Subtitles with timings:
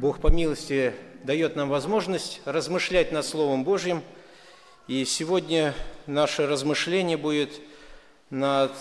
[0.00, 0.94] Бог по милости
[1.24, 4.02] дает нам возможность размышлять над Словом Божьим.
[4.88, 5.74] И сегодня
[6.06, 7.50] наше размышление будет
[8.30, 8.72] над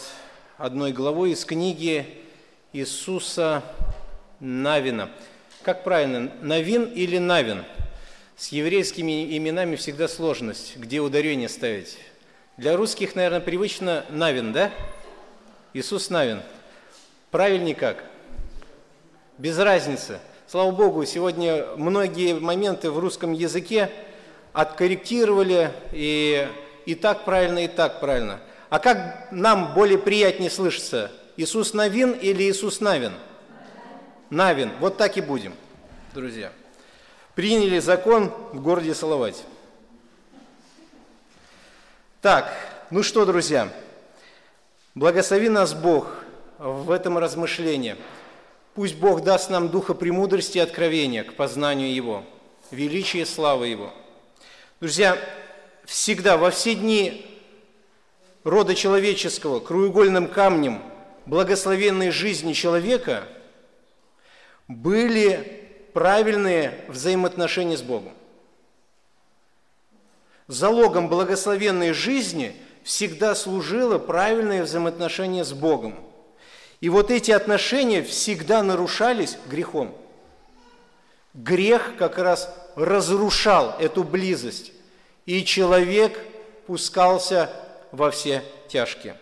[0.58, 2.06] одной главой из книги
[2.72, 3.64] Иисуса
[4.40, 5.12] Навина.
[5.62, 7.66] Как правильно, Навин или Навин?
[8.38, 11.98] С еврейскими именами всегда сложность, где ударение ставить.
[12.56, 14.72] Для русских, наверное, привычно Навин, да?
[15.74, 16.42] Иисус Навин.
[17.30, 18.06] Правильнее как?
[19.38, 23.92] Без разницы– Слава Богу, сегодня многие моменты в русском языке
[24.52, 26.50] откорректировали, и,
[26.88, 28.40] и так правильно, и так правильно.
[28.72, 31.12] А как нам более приятнее слышится?
[31.38, 33.14] Иисус Навин или Иисус Навин?
[34.32, 34.72] Навин.
[34.80, 35.54] Вот так и будем,
[36.16, 36.52] друзья.
[37.36, 39.44] Приняли закон в городе Салавате.
[42.24, 42.52] Так,
[42.90, 43.72] ну что, друзья,
[44.96, 46.08] благослови нас Бог
[46.58, 47.96] в этом размышлении–
[48.76, 52.24] Пусть Бог даст нам духа премудрости и откровения к познанию Его,
[52.72, 53.94] величия и славы Его.
[54.80, 55.18] Друзья,
[55.86, 57.26] всегда, во все дни
[58.44, 60.82] рода человеческого, краеугольным камнем
[61.26, 63.24] благословенной жизни человека
[64.68, 68.14] были правильные взаимоотношения с Богом.
[70.48, 75.96] Залогом благословенной жизни всегда служило правильное взаимоотношение с Богом–
[76.82, 79.96] и вот эти отношения всегда нарушались грехом.
[81.34, 84.72] Грех как раз разрушал эту близость,
[85.26, 86.20] и человек
[86.68, 87.50] пускался
[87.92, 89.18] во все тяжкие.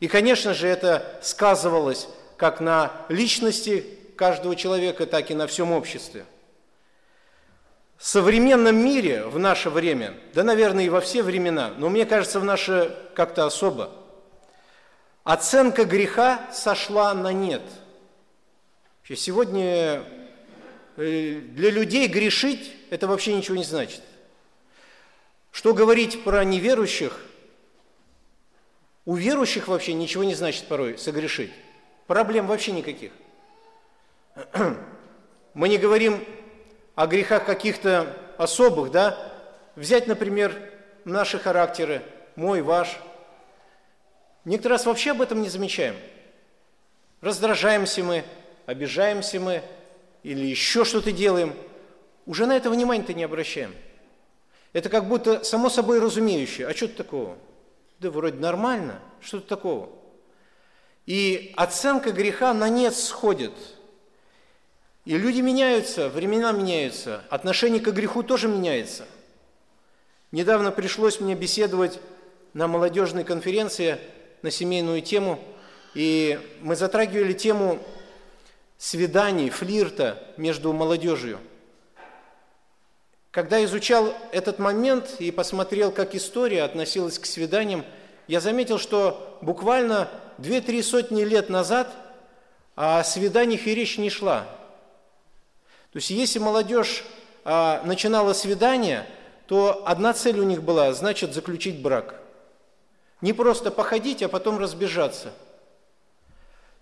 [0.00, 6.24] И, конечно же, это сказывалось как на личности каждого человека, так и на всем обществе.
[7.96, 12.40] В современном мире в наше время, да, наверное, и во все времена, но мне кажется,
[12.40, 13.90] в наше как-то особо–
[15.24, 17.62] Оценка греха сошла на нет.
[19.14, 20.04] Сегодня
[20.96, 24.00] э, для людей грешить– это вообще ничего не значит.
[25.50, 27.20] Что говорить про неверующих?
[29.04, 31.52] У верующих вообще ничего не значит порой согрешить.
[32.06, 33.12] Проблем вообще никаких.
[35.54, 36.24] Мы не говорим
[36.94, 39.30] о грехах каких-то особых, да?
[39.76, 40.58] Взять, например,
[41.04, 42.02] наши характеры,
[42.34, 42.98] мой, ваш–
[44.44, 45.96] Некоторый раз вообще об этом не замечаем.
[47.20, 48.24] Раздражаемся мы,
[48.66, 49.62] обижаемся мы
[50.22, 51.54] или еще что-то делаем.
[52.26, 53.74] Уже на это внимания-то не обращаем.
[54.72, 56.66] Это как будто само собой разумеющее.
[56.66, 57.36] А что то такого?
[58.00, 59.90] Да вроде нормально, что-то такого.
[61.06, 63.52] И оценка греха на нет сходит.
[65.04, 69.04] И люди меняются, времена меняются, отношение к греху тоже меняется.
[70.30, 72.00] Недавно пришлось мне беседовать
[72.54, 73.98] на молодежной конференции
[74.42, 75.38] на семейную тему,
[75.94, 77.78] и мы затрагивали тему
[78.76, 81.38] свиданий, флирта между молодежью.
[83.30, 87.84] Когда изучал этот момент и посмотрел, как история относилась к свиданиям,
[88.26, 91.90] я заметил, что буквально две-три сотни лет назад
[92.74, 94.46] о свиданиях и речь не шла.
[95.92, 97.04] То есть если молодежь
[97.44, 99.06] а, начинала свидание,
[99.46, 102.16] то одна цель у них была, значит, заключить брак–
[103.22, 105.32] не просто походить, а потом разбежаться.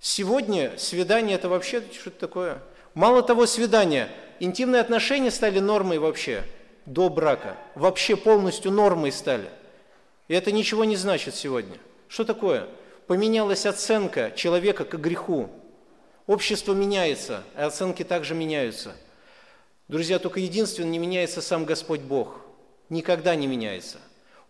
[0.00, 2.58] Сегодня свидание– это вообще что-то такое.
[2.94, 4.08] Мало того, свидание,
[4.40, 6.42] интимные отношения стали нормой вообще
[6.86, 7.56] до брака.
[7.74, 9.50] Вообще полностью нормой стали.
[10.28, 11.76] И это ничего не значит сегодня.
[12.08, 12.66] Что такое?
[13.06, 15.50] Поменялась оценка человека к греху.
[16.26, 18.96] Общество меняется, и оценки также меняются.
[19.88, 22.40] Друзья, только единственное, не меняется сам Господь Бог.
[22.88, 23.98] Никогда не меняется.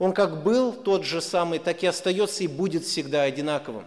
[0.01, 3.85] Он как был тот же самый, так и остается и будет всегда одинаковым.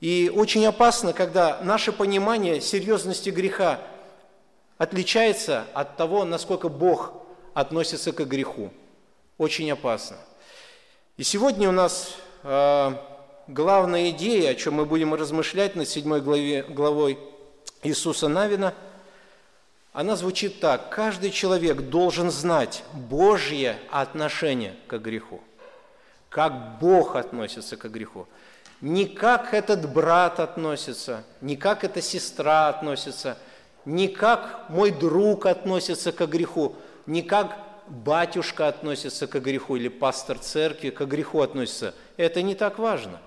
[0.00, 3.80] И очень опасно, когда наше понимание серьезности греха
[4.78, 7.12] отличается от того, насколько Бог
[7.52, 8.70] относится к греху.
[9.36, 10.16] Очень опасно.
[11.18, 12.92] И сегодня у нас э,
[13.46, 17.18] главная идея, о чем мы будем размышлять на седьмой главе, главой
[17.82, 18.72] Иисуса Навина–
[19.92, 20.90] она звучит так.
[20.90, 25.40] Каждый человек должен знать Божье отношение к греху.
[26.28, 28.28] Как Бог относится к греху.
[28.80, 33.38] Не как этот брат относится, не как эта сестра относится,
[33.84, 36.76] не как мой друг относится к греху,
[37.06, 37.56] не как
[37.88, 41.94] батюшка относится к греху или пастор церкви к греху относится.
[42.16, 43.18] Это не так важно.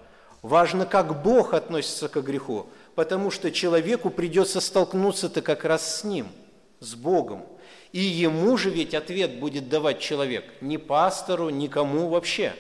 [0.41, 6.27] Важно, как Бог относится к греху, потому что человеку придется столкнуться-то как раз с ним–
[6.81, 7.45] с Богом.
[7.93, 12.53] И ему же ведь ответ будет давать человек, не пастору, никому вообще,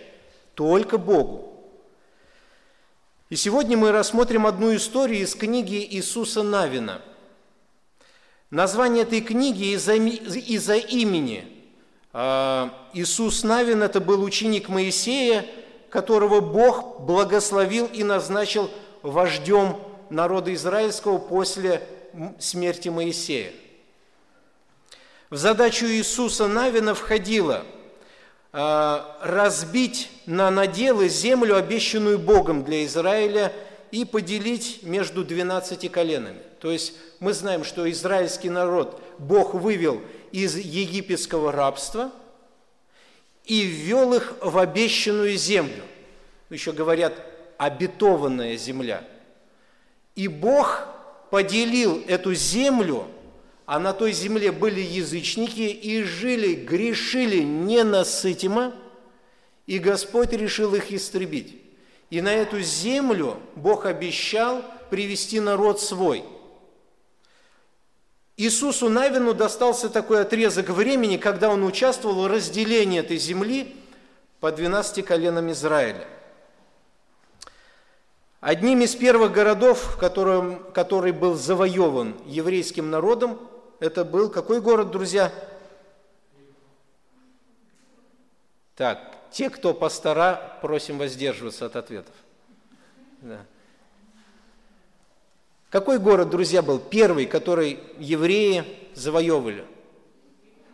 [0.53, 1.47] только Богу.
[3.29, 7.01] И сегодня мы рассмотрим одну историю из книги Иисуса Навина.
[8.49, 11.47] Название этой книги из-за, из имени.
[12.13, 15.45] А, Иисус Навин– это был ученик Моисея,
[15.89, 18.69] которого Бог благословил и назначил
[19.01, 19.77] вождем
[20.09, 21.81] народа израильского после
[22.37, 23.53] смерти Моисея.
[25.31, 27.63] В задачу Иисуса Навина входило
[28.51, 33.53] а, разбить на наделы землю, обещанную Богом для Израиля,
[33.91, 36.41] и поделить между двенадцати коленами.
[36.59, 40.01] То есть мы знаем, что израильский народ Бог вывел
[40.33, 42.11] из египетского рабства
[43.45, 45.83] и ввел их в обещанную землю.
[46.49, 47.13] Еще говорят,
[47.57, 49.01] обетованная земля.
[50.13, 50.81] И Бог
[51.29, 53.07] поделил эту землю,
[53.65, 58.73] а на той земле были язычники и жили, грешили ненасытимо,
[59.65, 61.61] и Господь решил их истребить.
[62.09, 66.25] И на эту землю Бог обещал привести народ свой.
[68.35, 73.75] Иисусу Навину достался такой отрезок времени, когда он участвовал в разделении этой земли
[74.39, 76.07] по 12 коленам Израиля.
[78.41, 83.37] Одним из первых городов, которым, который был завоеван еврейским народом,
[83.81, 85.33] это был какой город, друзья?
[88.75, 92.13] Так, те, кто пастора, просим воздерживаться от ответов.
[93.21, 93.39] Да.
[95.71, 99.65] Какой город, друзья, был первый, который евреи завоевывали?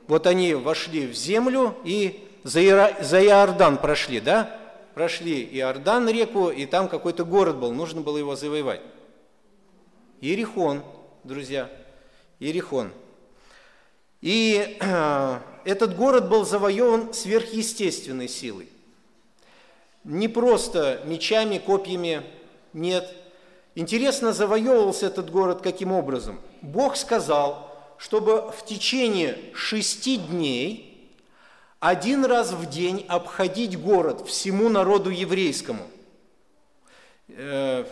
[0.08, 4.60] Вот они вошли в землю и за, Иордан прошли, да?
[4.96, 8.82] Прошли Иордан реку, и там какой-то город был, нужно было его завоевать.
[10.20, 10.84] Иерихон,
[11.24, 11.70] друзья,
[12.40, 12.92] Иерихон.
[14.22, 14.78] И
[15.66, 18.70] этот город был завоеван сверхъестественной силой.
[20.04, 22.24] Не просто мечами, копьями,
[22.74, 23.14] нет.
[23.76, 26.40] Интересно, завоевывался этот город каким образом?
[26.62, 31.14] Бог сказал, чтобы в течение шести дней
[31.80, 35.86] один раз в день обходить город всему народу еврейскому.
[37.28, 37.86] Э,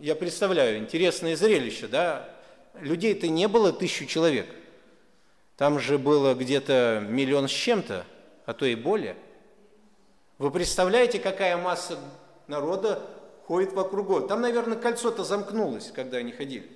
[0.00, 2.28] я представляю, интересное зрелище, да?
[2.80, 4.46] Людей-то не было тысячу человек–
[5.56, 8.04] там же было где-то миллион с чем-то,
[8.44, 9.16] а то и более.
[10.38, 11.96] Вы представляете, какая масса
[12.48, 13.00] народа
[13.46, 14.28] ходит вокруг города?
[14.28, 16.68] Там, наверное, кольцо-то замкнулось, когда они ходили.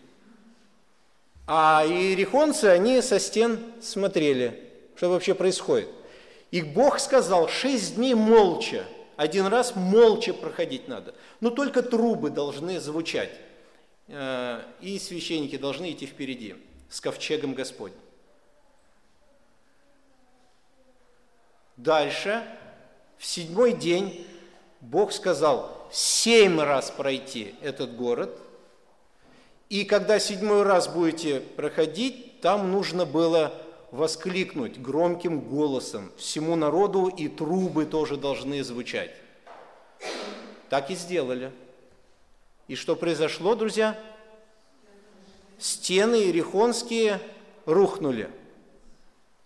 [1.48, 5.88] А иерихонцы, они со стен смотрели, что вообще происходит.
[6.52, 8.84] И Бог сказал, шесть дней молча,
[9.16, 11.14] один раз молча проходить надо.
[11.40, 13.30] Но только трубы должны звучать,
[14.08, 16.56] и священники должны идти впереди
[16.88, 18.00] с ковчегом Господним.
[21.76, 22.42] Дальше,
[23.18, 24.26] в седьмой день,
[24.80, 28.36] Бог сказал семь раз пройти этот город.
[29.68, 33.54] И когда седьмой раз будете проходить, там нужно было
[33.90, 39.10] воскликнуть громким голосом всему народу, и трубы тоже должны звучать.
[40.68, 41.52] Так и сделали.
[42.68, 43.98] И что произошло, друзья?
[45.58, 47.20] Стены Иерихонские
[47.66, 48.30] рухнули–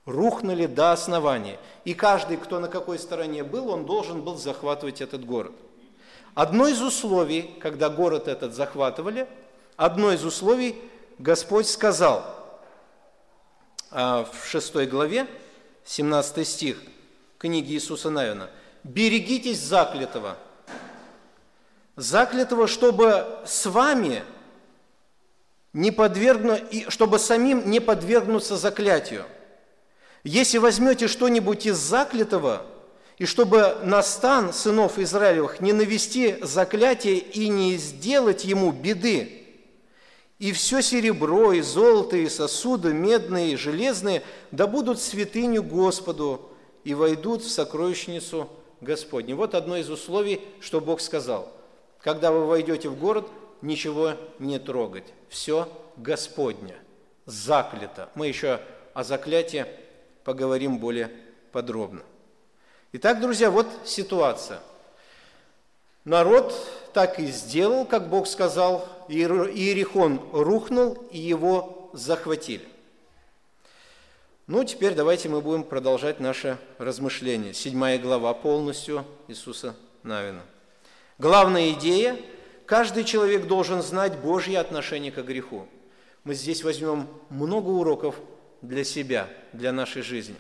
[0.05, 1.59] рухнули до основания.
[1.85, 5.53] И каждый, кто на какой стороне был, он должен был захватывать этот город.
[6.35, 9.29] Одно из условий, когда город этот захватывали,
[9.77, 10.77] одно из условий
[11.19, 12.25] Господь сказал
[13.91, 15.27] а, в 6 главе,
[15.85, 16.81] 17 стих
[17.39, 18.49] книги Иисуса Навина,
[18.83, 20.37] «Берегитесь заклятого,
[21.97, 24.23] заклятого, чтобы с вами
[25.73, 26.59] не подвергну,
[26.89, 29.25] чтобы самим не подвергнуться заклятию».
[30.25, 32.65] Если возьмете что-нибудь из заклятого,
[33.19, 39.43] и чтобы на стан сынов Израилевых не навести заклятие и не сделать ему беды,
[40.39, 46.51] и все серебро, и золото, и сосуды, медные и железные, да будут святыню Господу
[46.85, 48.49] и войдут в сокровищницу
[48.81, 49.37] Господню.
[49.37, 51.53] Вот одно из условий, что Бог сказал.
[52.03, 53.29] Когда вы войдете в город,
[53.61, 55.05] ничего не трогать.
[55.29, 56.77] Все Господня,
[57.27, 58.09] заклято.
[58.15, 58.61] Мы еще
[58.93, 59.67] о заклятии
[60.25, 61.11] поговорим более
[61.53, 62.03] подробно.
[62.93, 64.61] Итак, друзья, вот ситуация.
[66.05, 66.53] Народ
[66.93, 72.67] так и сделал, как Бог сказал, Иерихон рухнул, и его захватили.
[74.49, 77.55] Ну, теперь давайте мы будем продолжать наше размышление.
[77.55, 80.43] Седьмая глава полностью Иисуса Навина.
[81.23, 82.19] Главная идея–
[82.67, 85.69] каждый человек должен знать Божье отношение к греху.
[86.25, 88.17] Мы здесь возьмем много уроков
[88.61, 90.35] для себя, для нашей жизни.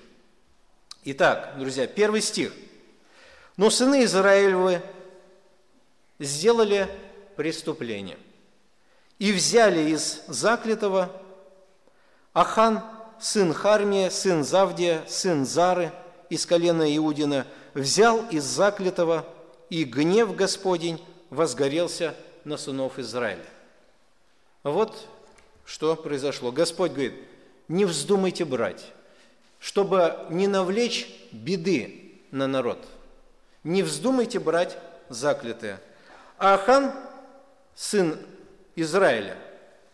[1.04, 2.52] Итак, друзья, первый стих.
[3.56, 4.82] «Но сыны Израилевы
[6.18, 6.88] сделали
[7.36, 8.18] преступление
[9.20, 11.12] и взяли из заклятого
[12.32, 12.82] Ахан,
[13.20, 15.92] сын Хармия, сын Завдия, сын Зары
[16.28, 19.24] из колена Иудина, взял из заклятого,
[19.72, 22.14] и гнев Господень возгорелся
[22.44, 23.46] на сынов Израиля.
[24.64, 25.08] Вот
[25.64, 26.52] что произошло.
[26.52, 27.14] Господь говорит,
[27.68, 28.92] не вздумайте брать,
[29.58, 32.86] чтобы не навлечь беды на народ.
[33.64, 34.76] Не вздумайте брать
[35.08, 35.80] заклятые.
[36.36, 36.92] Ахан,
[37.74, 38.18] сын
[38.76, 39.38] Израиля,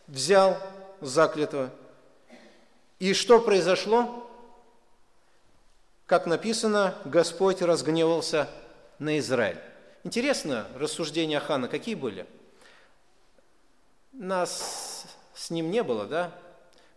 [0.09, 0.59] взял
[1.01, 1.71] заклятого.
[2.99, 4.29] И что произошло?
[6.07, 8.49] Как написано, Господь разгневался
[8.99, 9.61] на Израиль.
[10.05, 12.27] Интересно, рассуждения Ахана какие были?
[14.13, 16.33] Нас с ним не было, да?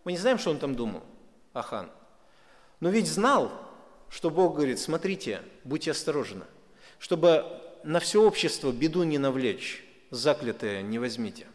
[0.04, 1.02] Мы не знаем, что он там думал,
[1.52, 1.90] Ахан.
[2.80, 3.52] Но ведь знал,
[4.08, 6.44] что Бог говорит, смотрите, будьте осторожны,
[6.98, 7.44] чтобы
[7.84, 11.46] на все общество беду не навлечь, заклятое не возьмите.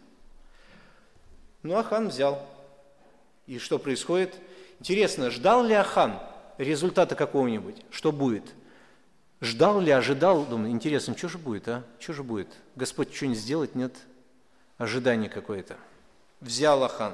[1.63, 2.45] Ну, Ахан взял.
[3.45, 4.35] И что происходит?
[4.79, 6.19] Интересно, ждал ли Ахан
[6.57, 7.77] результата какого-нибудь?
[7.91, 8.43] Что будет?
[9.39, 10.45] Ждал ли, ожидал?
[10.45, 11.83] Думаю, интересно, что же будет, а?
[11.99, 12.47] Что же будет?
[12.75, 13.75] Господь что-нибудь сделать?
[13.75, 13.95] Нет?
[14.77, 15.77] Ожидание какое-то.
[16.39, 17.13] Взял Ахан.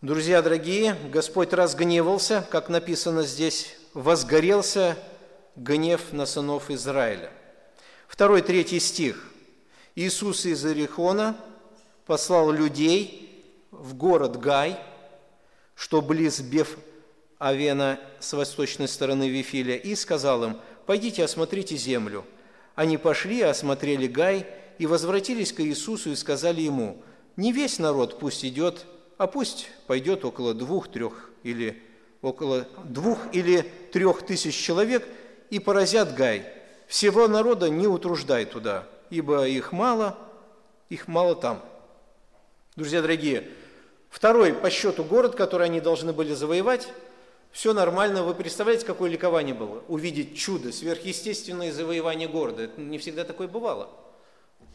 [0.00, 4.96] Друзья дорогие, Господь разгневался, как написано здесь, возгорелся
[5.56, 7.30] гнев на сынов Израиля.
[8.08, 9.30] Второй, третий стих.
[9.94, 11.36] Иисус из Иерихона
[12.06, 14.80] послал людей в город Гай,
[15.74, 16.78] что близ Беф
[17.40, 22.24] Авена с восточной стороны Вифиля, и сказал им, «Пойдите, осмотрите землю».
[22.74, 24.46] Они пошли, осмотрели Гай,
[24.78, 27.02] и возвратились к Иисусу и сказали ему,
[27.36, 28.84] «Не весь народ пусть идет,
[29.16, 31.82] а пусть пойдет около двух, трех или
[32.20, 35.08] около двух или трех тысяч человек
[35.48, 36.46] и поразят Гай.
[36.88, 40.18] Всего народа не утруждай туда, ибо их мало,
[40.90, 41.62] их мало там».
[42.76, 43.48] Друзья дорогие,
[44.10, 46.86] второй по счету город, который они должны были завоевать–
[47.52, 48.22] все нормально.
[48.22, 49.82] Вы представляете, какое ликование было?
[49.88, 52.62] Увидеть чудо, сверхъестественное завоевание города.
[52.62, 53.90] Это не всегда такое бывало.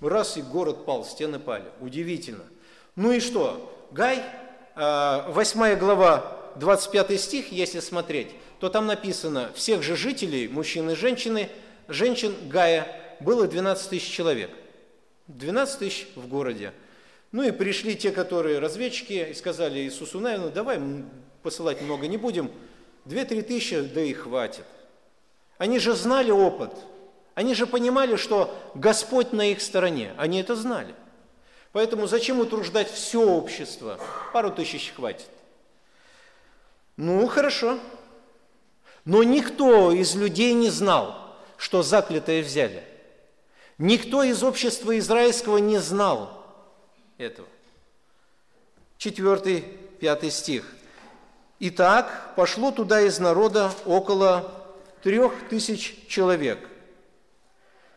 [0.02, 1.66] Раз и город пал, стены пали.
[1.80, 2.44] Удивительно.
[2.96, 3.72] Ну и что?
[3.92, 4.24] Гай,
[4.76, 8.30] 8 а, глава, 25 стих, если смотреть,
[8.60, 11.50] то там написано, всех же жителей, мужчин и женщины,
[11.88, 14.52] женщин Гая было 12 тысяч человек.
[15.28, 16.74] 12 тысяч в городе.
[17.32, 20.80] Ну и пришли те, которые разведчики, и сказали Иисусу Навину, давай
[21.46, 22.52] посылать много не будем,
[23.06, 24.66] две-три тысячи, да и хватит.
[25.60, 26.72] Они же знали опыт,
[27.36, 30.96] они же понимали, что Господь на их стороне, они это знали.
[31.72, 34.00] Поэтому зачем утруждать все общество?
[34.34, 35.28] Пару тысяч хватит.
[36.98, 37.78] Ну, хорошо.
[39.04, 42.84] Но никто из людей не знал, что заклятое взяли.
[43.78, 46.44] Никто из общества израильского не знал
[47.20, 47.48] этого.
[48.98, 49.62] Четвертый,
[50.00, 50.74] пятый стих.
[51.60, 54.52] Итак, пошло туда из народа около
[55.02, 56.60] трех тысяч человек.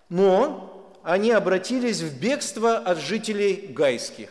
[0.09, 4.31] Но они обратились в бегство от жителей гайских.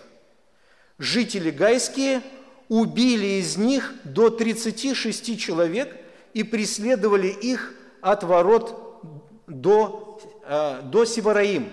[0.98, 2.22] Жители гайские
[2.70, 5.96] убили из них до 36 человек
[6.34, 9.02] и преследовали их от ворот
[9.48, 11.70] до, э, до Севараим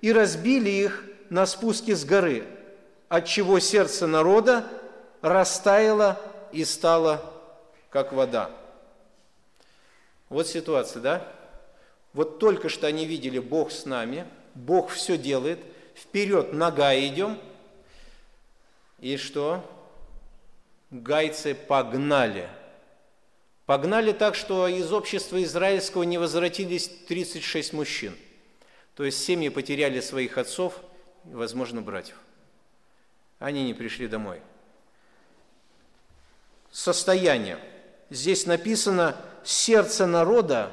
[0.00, 2.44] и разбили их на спуске с горы,
[3.08, 4.64] отчего сердце народа
[5.22, 6.20] растаяло
[6.52, 7.22] и стало
[7.90, 8.50] как вода.
[10.28, 11.32] Вот ситуация, да?
[12.12, 15.60] Вот только что они видели, Бог с нами, Бог все делает,
[15.94, 17.38] вперед нога идем,
[19.00, 19.64] и что?
[20.90, 22.48] Гайцы погнали.
[23.66, 28.16] Погнали так, что из общества израильского не возвратились 36 мужчин.
[28.94, 30.80] То есть семьи потеряли своих отцов
[31.32, 32.16] возможно, братьев.
[33.38, 34.40] Они не пришли домой
[36.76, 37.58] состояние.
[38.10, 40.70] Здесь написано, сердце народа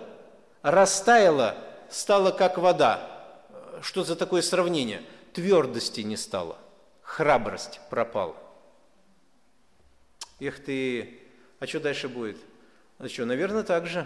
[0.62, 1.56] растаяло,
[1.90, 3.10] стало как вода.
[3.82, 5.02] Что за такое сравнение?
[5.32, 6.58] Твердости не стало,
[7.04, 8.36] храбрость пропала.
[10.42, 11.22] Эх ты,
[11.60, 12.38] а что дальше будет?
[12.98, 14.06] А что, наверное, так же.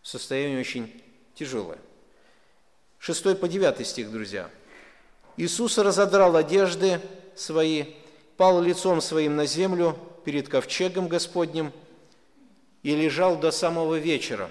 [0.00, 1.02] Состояние очень
[1.34, 1.78] тяжелое.
[3.00, 4.48] Шестой по девятый стих, друзья.
[5.36, 7.00] Иисус разодрал одежды
[7.34, 7.94] свои,
[8.36, 11.72] пал лицом своим на землю, перед ковчегом Господним
[12.82, 14.50] и лежал до самого вечера.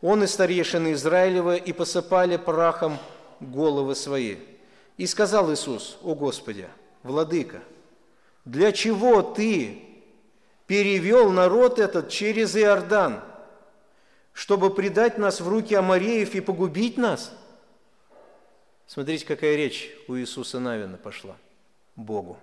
[0.00, 2.98] Он и старейшины Израилева и посыпали прахом
[3.40, 4.36] головы свои.
[4.96, 6.68] И сказал Иисус, о Господи,
[7.02, 7.62] Владыка,
[8.44, 9.82] для чего Ты
[10.66, 13.20] перевел народ этот через Иордан,
[14.32, 17.32] чтобы предать нас в руки Амареев и погубить нас?
[18.86, 21.36] Смотрите, какая речь у Иисуса Навина пошла
[21.96, 22.38] Богу.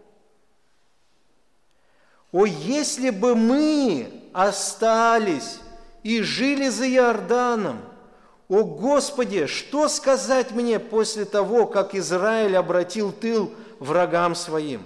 [2.31, 5.59] О, если бы мы остались
[6.03, 7.81] и жили за Иорданом,
[8.47, 14.83] о Господи, что сказать мне после того, как Израиль обратил тыл врагам своим?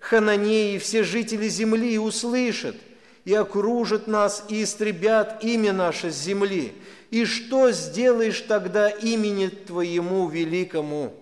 [0.00, 2.76] Хананеи и все жители земли услышат
[3.24, 6.74] и окружат нас и истребят имя наше с земли.
[7.10, 11.14] И что сделаешь тогда имени Твоему великому?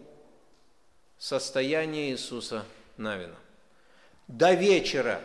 [1.19, 2.65] Состояние Иисуса
[2.97, 3.35] Навина.
[4.29, 5.21] До вечера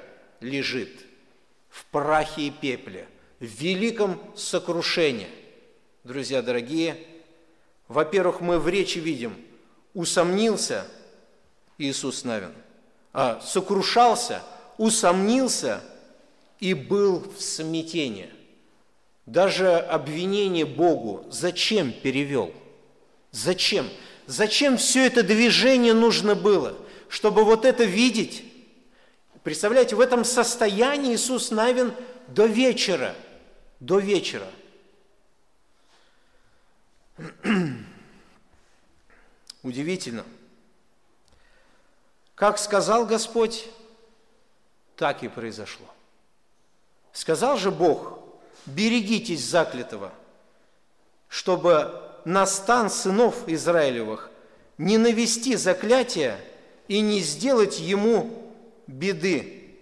[0.46, 0.92] лежит
[1.70, 3.08] в прахе и пепле,
[3.40, 5.28] в великом сокрушении.
[6.04, 6.98] Друзья дорогие,
[7.88, 9.36] во-первых, мы в речи видим,
[9.94, 10.86] усомнился
[11.78, 12.54] Иисус Навин,
[13.12, 14.44] а сокрушался,
[14.78, 15.82] усомнился
[16.60, 18.30] и был в смятении.
[19.26, 22.54] Даже обвинение Богу зачем перевел?
[23.32, 23.90] Зачем?
[24.28, 26.78] Зачем все это движение нужно было?
[27.10, 28.44] Чтобы вот это видеть?
[29.46, 31.94] Представляете, в этом состоянии Иисус Навин
[32.30, 33.16] до вечера,
[33.80, 34.48] до вечера.
[39.62, 40.26] Удивительно.
[42.34, 43.68] Как сказал Господь,
[44.96, 45.86] так и произошло.
[47.14, 48.18] Сказал же Бог,
[48.66, 50.12] берегитесь заклятого,
[51.28, 54.32] чтобы на стан сынов Израилевых
[54.80, 56.44] не навести заклятие
[56.88, 58.42] и не сделать ему
[58.88, 59.76] беды.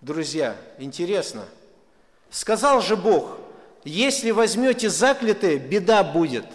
[0.00, 1.44] Друзья, интересно.
[2.30, 3.38] Сказал же Бог,
[3.84, 6.46] если возьмете заклятое, беда будет.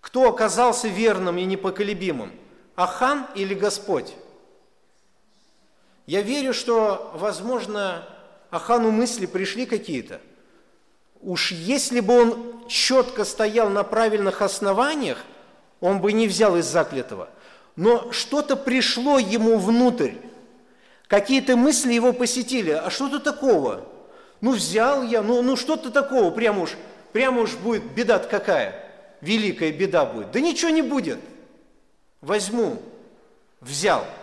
[0.00, 2.32] Кто оказался верным и непоколебимым?
[2.76, 4.14] Ахан или Господь?
[6.06, 8.08] Я верю, что, возможно,
[8.50, 10.20] Ахану мысли пришли какие-то.
[11.20, 15.18] Уж если бы он четко стоял на правильных основаниях,
[15.80, 17.28] он бы не взял из заклятого.
[17.78, 20.12] Но что-то пришло ему внутрь.
[21.06, 22.72] Какие-то мысли его посетили.
[22.72, 23.86] А что-то такого?
[24.42, 26.76] Ну, взял я, ну, ну что-то такого, прямо уж,
[27.12, 28.84] прямо уж будет беда какая.
[29.22, 30.32] Великая беда будет.
[30.32, 31.18] Да ничего не будет.
[32.20, 32.82] Возьму,
[33.62, 34.04] взял–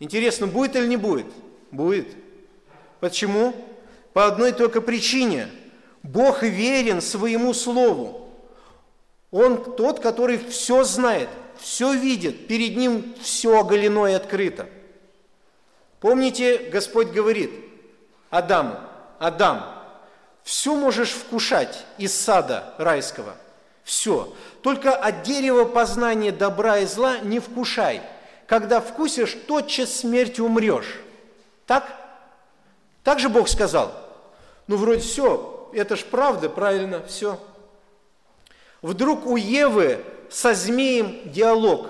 [0.00, 1.26] Интересно, будет или не будет?
[1.70, 2.06] Будет.
[3.00, 3.54] Почему?
[4.12, 5.48] По одной только причине.
[6.02, 8.28] Бог верен своему слову.
[9.30, 14.68] Он тот, который все знает, все видит, перед ним все оголено и открыто.
[16.00, 17.50] Помните, Господь говорит
[18.30, 18.76] Адаму,
[19.18, 19.64] Адам,
[20.42, 23.34] все можешь вкушать из сада райского,
[23.84, 24.32] все.
[24.62, 28.00] Только от дерева познания добра и зла не вкушай–
[28.48, 31.00] когда вкусишь, тотчас смерть умрешь.
[31.66, 31.84] Так?
[33.04, 33.92] Так же Бог сказал.
[34.66, 37.38] Ну, вроде все, это ж правда, правильно, все.
[38.80, 41.88] Вдруг у Евы со змеем диалог.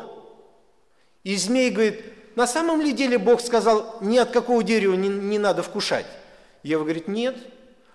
[1.24, 2.02] И змей говорит,
[2.36, 6.06] на самом ли деле Бог сказал, ни от какого дерева не, не надо вкушать?
[6.62, 7.36] Ева говорит, нет,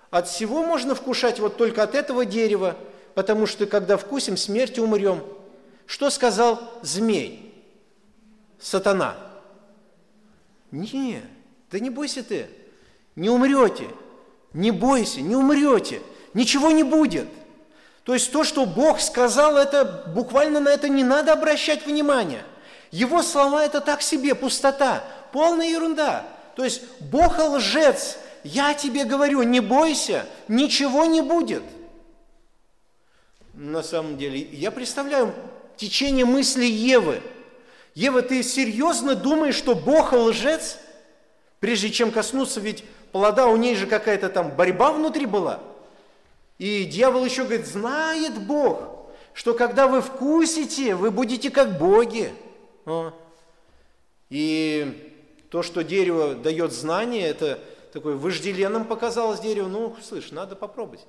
[0.09, 2.77] от всего можно вкушать, вот только от этого дерева,
[3.13, 5.23] потому что когда вкусим, смерть умрем.
[5.85, 7.53] Что сказал змей?
[8.63, 9.15] сатана.
[10.71, 11.21] Не,
[11.69, 12.47] да не бойся ты,
[13.15, 13.87] не умрете,
[14.53, 16.01] не бойся, не умрете,
[16.33, 17.27] ничего не будет.
[18.03, 22.43] То есть то, что Бог сказал, это буквально на это не надо обращать внимание.
[22.91, 26.25] Его слова– это так себе, пустота, полная ерунда.
[26.55, 31.63] То есть Бог лжец, я тебе говорю, не бойся, ничего не будет.
[33.53, 35.33] На самом деле, я представляю
[35.77, 37.21] течение мысли Евы–
[37.95, 40.77] Ева, ты серьезно думаешь, что Бог лжец?
[41.59, 45.59] Прежде чем коснуться, ведь плода у ней же какая-то там борьба внутри была.
[46.63, 48.83] И дьявол еще говорит, знает Бог,
[49.33, 52.33] что когда вы вкусите, вы будете как боги.
[54.29, 55.13] И
[55.49, 57.59] то, что дерево дает знание, это
[57.91, 59.67] такое вожделенным показалось дерево.
[59.67, 61.05] Ну, слышь, надо попробовать.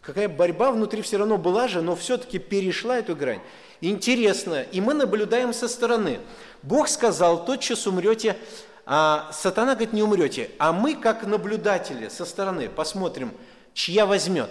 [0.00, 3.42] Какая борьба внутри все равно была же, но все-таки перешла эту грань.
[3.82, 6.18] Интересно, и мы наблюдаем со стороны.
[6.62, 8.38] Бог сказал, тотчас умрете,
[8.86, 10.50] а сатана говорит, не умрете.
[10.58, 13.32] А мы, как наблюдатели со стороны, посмотрим,
[13.74, 14.50] чья возьмет.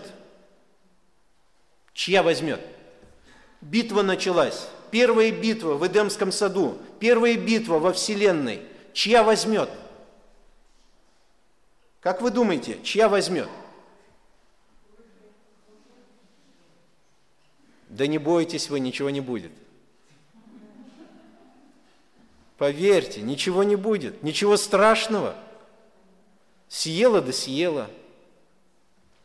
[1.93, 2.61] Чья возьмет.
[3.61, 4.67] Битва началась.
[4.89, 6.77] Первая битва в Эдемском саду.
[6.99, 8.61] Первая битва во Вселенной.
[8.93, 9.69] Чья возьмет?
[12.01, 13.47] Как вы думаете, чья возьмет?
[17.89, 19.51] Да не бойтесь вы, ничего не будет.
[22.57, 25.35] Поверьте, ничего не будет, ничего страшного.
[26.69, 27.89] Съела да съела.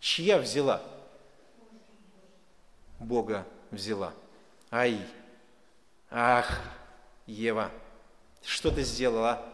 [0.06, 0.82] Чья взяла?
[3.00, 4.12] Бога взяла.
[4.70, 5.00] Ай,
[6.12, 6.60] ах,
[7.26, 7.72] Ева,
[8.44, 9.52] Что ты сделала, а?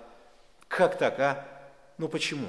[0.69, 1.47] Как так, а?
[1.97, 2.49] Ну почему?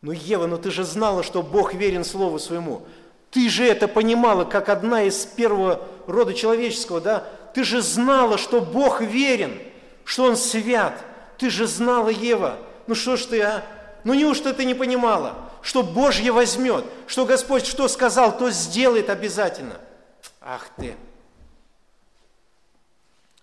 [0.00, 2.86] Ну, Ева, ну ты же знала, что Бог верен Слову Своему.
[3.30, 7.28] Ты же это понимала, как одна из первого рода человеческого, да?
[7.52, 9.60] Ты же знала, что Бог верен,
[10.06, 11.04] что Он свят.
[11.36, 12.56] Ты же знала, Ева.
[12.86, 13.66] Ну что ж ты, а?
[14.04, 19.80] Ну неужто ты не понимала, что Божье возьмет, что Господь что сказал, то сделает обязательно.
[20.40, 20.96] Ах ты!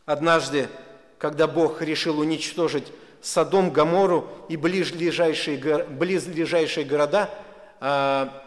[0.06, 0.70] Однажды,
[1.18, 2.86] когда Бог решил уничтожить
[3.22, 7.30] Содом, Гамору и близлежащие, близлежащие города,
[7.80, 8.44] а,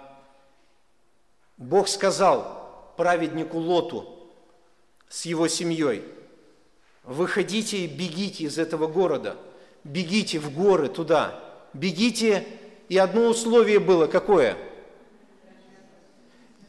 [1.56, 4.30] Бог сказал праведнику Лоту
[5.08, 6.04] с его семьей,
[7.02, 9.36] выходите и бегите из этого города,
[9.82, 11.42] бегите в горы туда,
[11.74, 12.44] бегите,
[12.88, 14.56] и одно условие было какое?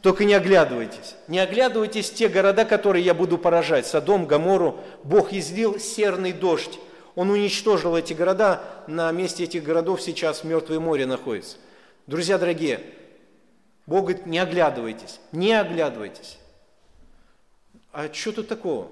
[0.02, 1.14] Только не оглядывайтесь.
[1.28, 3.86] Не оглядывайтесь в те города, которые я буду поражать.
[3.86, 4.80] Содом, Гамору.
[5.04, 6.78] Бог излил серный дождь.
[7.14, 8.62] Он уничтожил эти города.
[8.86, 11.58] На месте этих городов сейчас Мертвое море находится.
[12.06, 12.80] Друзья дорогие,
[13.86, 16.38] Бог говорит, не оглядывайтесь, не оглядывайтесь.
[17.92, 18.88] А что тут такого?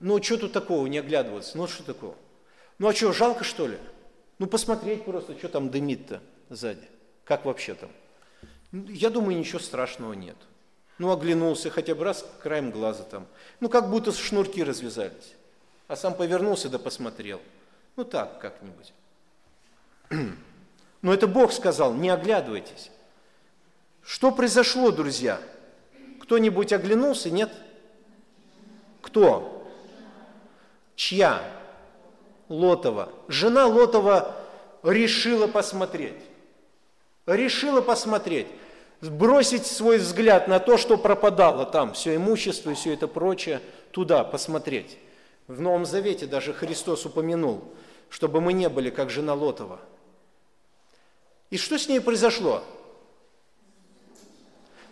[0.00, 1.56] Ну, что тут такого, не оглядываться?
[1.56, 2.14] Ну, что такого?
[2.78, 3.78] Ну, а что, жалко, что ли?
[4.38, 6.88] Ну, посмотреть просто, что там дымит-то сзади.
[7.24, 7.90] Как вообще там?
[8.72, 10.36] Я думаю, ничего страшного нет.
[10.98, 13.26] Ну, оглянулся хотя бы раз краем глаза там.
[13.60, 15.34] Ну, как будто шнурки развязались.
[15.88, 17.40] А сам повернулся да посмотрел.
[17.96, 18.92] Ну, так как-нибудь.
[21.02, 22.90] Но это Бог сказал, не оглядывайтесь.
[24.02, 25.40] Что произошло, друзья?
[26.20, 27.30] Кто-нибудь оглянулся?
[27.30, 27.52] Нет?
[29.00, 29.70] Кто?
[30.96, 31.42] Чья?
[32.52, 33.08] Лотова.
[33.28, 34.36] Жена Лотова
[34.82, 36.20] решила посмотреть.
[37.26, 38.46] Решила посмотреть.
[39.00, 43.60] Бросить свой взгляд на то, что пропадало там, все имущество и все это прочее,
[43.90, 44.98] туда посмотреть.
[45.48, 47.64] В Новом Завете даже Христос упомянул,
[48.10, 49.80] чтобы мы не были как жена Лотова.
[51.50, 52.62] И что с ней произошло?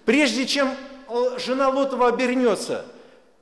[0.05, 0.75] Прежде чем
[1.09, 2.85] э, жена Лотова обернется,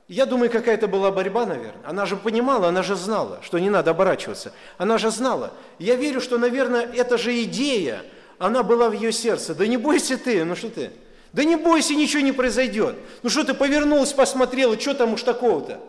[0.09, 1.81] я думаю, какая-то была борьба, наверное.
[1.85, 4.51] Она же понимала, она же знала, что не надо оборачиваться.
[4.77, 5.53] Она же знала.
[5.77, 8.03] Я верю, что, наверное, эта же идея,
[8.37, 9.55] она была в ее сердце.
[9.55, 10.91] Да не бойся ты, ну что ты?
[11.31, 12.95] Да не бойся, ничего не произойдет.
[13.23, 15.79] Ну что ты повернулась, посмотрела, что там уж такого-то?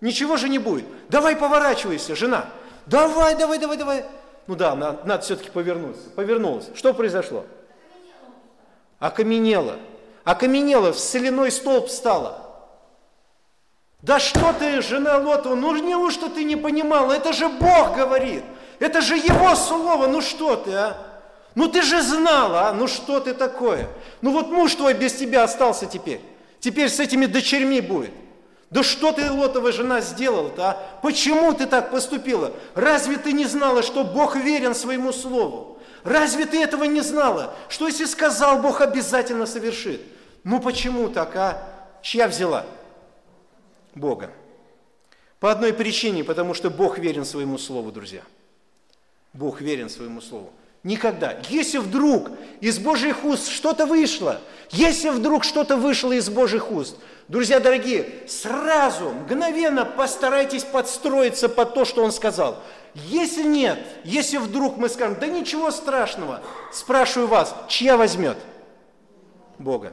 [0.00, 0.84] Ничего же не будет.
[1.08, 2.50] Давай поворачивайся, жена.
[2.86, 4.04] Давай, давай, давай, давай.
[4.46, 6.10] Ну да, надо, надо все-таки повернуться.
[6.16, 6.66] Повернулась.
[6.74, 7.46] Что произошло?
[8.98, 9.76] Окаменела
[10.30, 12.47] окаменела, в соляной столб стала.
[14.02, 17.12] Да что ты, жена Лотова, ну неужто ты не понимала?
[17.14, 18.44] Это же Бог говорит,
[18.78, 20.96] это же Его слово, ну что ты, а?
[21.56, 22.72] Ну ты же знала, а?
[22.72, 23.88] ну что ты такое?
[24.20, 26.20] Ну вот муж твой без тебя остался теперь,
[26.60, 28.12] теперь с этими дочерьми будет.
[28.70, 31.00] Да что ты, Лотова жена, сделала-то, а?
[31.02, 32.52] Почему ты так поступила?
[32.76, 35.78] Разве ты не знала, что Бог верен своему слову?
[36.04, 37.54] Разве ты этого не знала?
[37.68, 40.02] Что если сказал, Бог обязательно совершит?
[40.44, 41.62] Ну почему так, а?
[42.02, 42.64] Чья взяла?
[43.98, 44.30] Бога.
[45.40, 48.22] По одной причине, потому что Бог верен своему слову, друзья.
[49.32, 50.50] Бог верен своему слову.
[50.82, 51.38] Никогда.
[51.48, 52.30] Если вдруг
[52.60, 59.10] из Божьих уст что-то вышло, если вдруг что-то вышло из Божьих уст, друзья дорогие, сразу,
[59.10, 62.62] мгновенно постарайтесь подстроиться под то, что Он сказал.
[62.94, 68.38] Если нет, если вдруг мы скажем, да ничего страшного, спрашиваю вас, чья возьмет?
[69.58, 69.92] Бога.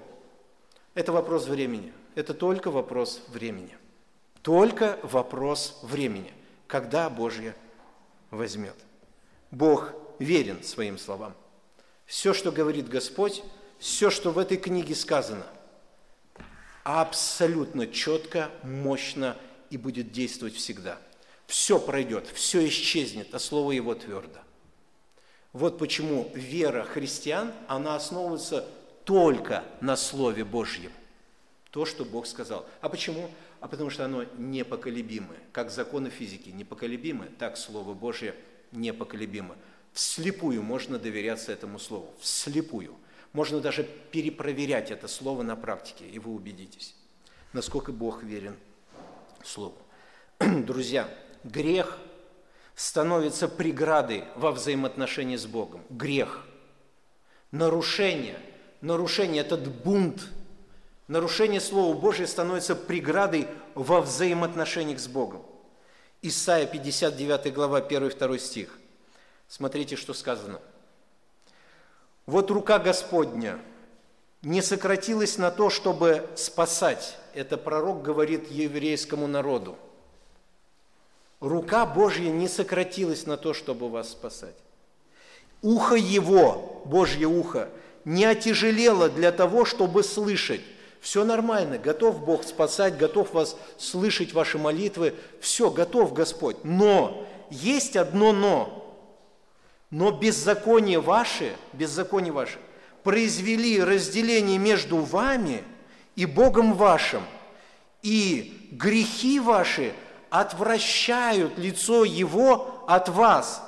[0.94, 1.92] Это вопрос времени.
[2.16, 3.76] Это только вопрос времени.
[4.46, 6.32] Только вопрос времени,
[6.68, 7.56] когда Божье
[8.30, 8.76] возьмет.
[9.50, 11.34] Бог верен своим словам.
[12.06, 13.42] Все, что говорит Господь,
[13.80, 15.48] все, что в этой книге сказано,
[16.84, 19.36] абсолютно четко, мощно
[19.72, 21.00] и будет действовать всегда.
[21.48, 24.42] Все пройдет, все исчезнет, а слово Его твердо.
[25.54, 28.64] Вот почему вера христиан, она основывается
[29.06, 30.92] только на Слове Божьем.
[31.76, 32.66] То, что Бог сказал.
[32.80, 33.30] А почему?
[33.60, 35.40] А потому что оно непоколебимое.
[35.52, 38.34] Как законы физики непоколебимы, так Слово Божье
[38.72, 39.58] непоколебимо.
[39.92, 42.14] Вслепую можно доверяться этому Слову.
[42.22, 42.96] Вслепую.
[43.34, 46.96] Можно даже перепроверять это Слово на практике, и вы убедитесь,
[47.52, 48.56] насколько Бог верен
[49.44, 49.78] Слову.
[50.40, 51.10] Друзья,
[51.44, 51.98] грех
[52.74, 55.82] становится преградой во взаимоотношении с Богом.
[55.90, 56.46] Грех.
[57.52, 58.40] Нарушение–
[58.86, 60.30] нарушение, этот бунт,
[61.08, 65.44] нарушение Слова Божьего становится преградой во взаимоотношениях с Богом.
[66.22, 68.80] Исайя 59 глава 1-2 стих.
[69.48, 70.60] Смотрите, что сказано.
[72.26, 73.60] «Вот рука Господня
[74.42, 77.18] не сократилась на то, чтобы спасать».
[77.36, 79.78] Это пророк говорит еврейскому народу.
[81.42, 84.56] Рука Божья не сократилась на то, чтобы вас спасать.
[85.62, 87.70] Ухо Его, Божье ухо,
[88.06, 90.62] не отяжелело для того, чтобы слышать.
[91.06, 96.58] Все нормально, готов Бог спасать, готов вас слышать ваши молитвы, все, готов Господь.
[96.64, 99.08] Но есть одно но.
[99.92, 102.58] Но беззаконие ваше, беззаконие ваше,
[103.04, 105.64] произвели разделение между вами
[106.16, 107.22] и Богом вашим.
[108.02, 109.94] И грехи ваши
[110.32, 113.62] отвращают лицо Его от вас,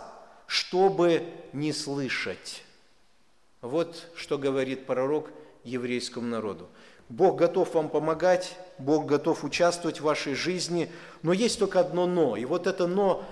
[0.48, 2.64] чтобы не слышать.
[3.62, 5.30] Вот что говорит пророк
[5.64, 6.68] еврейскому народу.
[7.10, 10.92] Бог готов вам помогать, Бог готов участвовать в вашей жизни,
[11.22, 12.36] но есть только одно «но».
[12.36, 13.24] И вот это «но»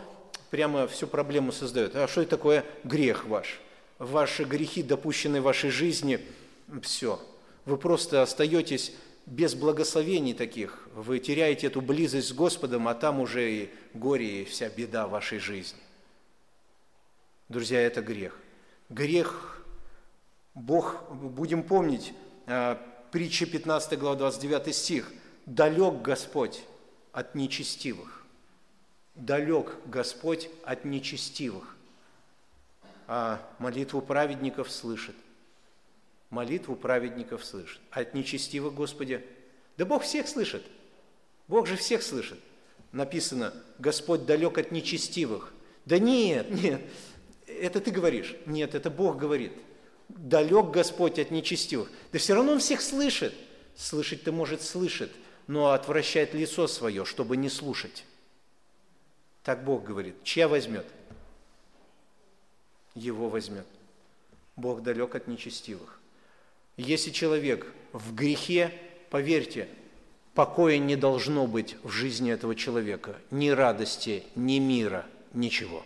[0.50, 1.96] прямо всю проблему создает.
[1.96, 3.60] А что это такое грех ваш?
[4.00, 6.20] Ваши грехи, допущенные в вашей жизни,
[6.82, 7.20] все.
[7.66, 8.94] Вы просто остаетесь
[9.26, 10.88] без благословений таких.
[10.94, 15.40] Вы теряете эту близость с Господом, а там уже и горе, и вся беда вашей
[15.40, 15.80] жизни.
[17.50, 18.38] Друзья, это грех.
[18.90, 19.64] Грех,
[20.54, 22.14] Бог, будем помнить,
[22.48, 22.80] а,
[23.12, 25.12] притча 15 глава 29 стих,
[25.46, 26.62] «Далек Господь
[27.12, 28.16] от нечестивых»
[29.16, 31.76] далек Господь от нечестивых,
[33.08, 35.16] а молитву праведников слышит.
[36.30, 37.80] Молитву праведников слышит.
[37.92, 39.26] От нечестивых, Господи,
[39.78, 40.64] да Бог всех слышит.
[41.48, 42.40] Бог же всех слышит.
[42.92, 45.54] Написано, Господь далек от нечестивых.
[45.86, 46.82] Да нет, нет,
[47.48, 48.36] это ты говоришь.
[48.46, 49.54] Нет, это Бог говорит.
[50.10, 51.90] Далек Господь от нечестивых.
[52.12, 53.34] Да все равно Он всех слышит.
[53.76, 55.12] Слышать-то, может, слышит,
[55.48, 58.06] но отвращает лицо свое, чтобы не слушать.
[59.44, 60.16] Так Бог говорит.
[60.24, 60.88] Чья возьмет?
[62.96, 63.68] Его возьмет.
[64.56, 66.00] Бог далек от нечестивых.
[66.78, 68.74] Если человек в грехе,
[69.10, 69.68] поверьте,
[70.34, 73.18] покоя не должно быть в жизни этого человека.
[73.32, 75.86] Ни радости, ни мира, ничего.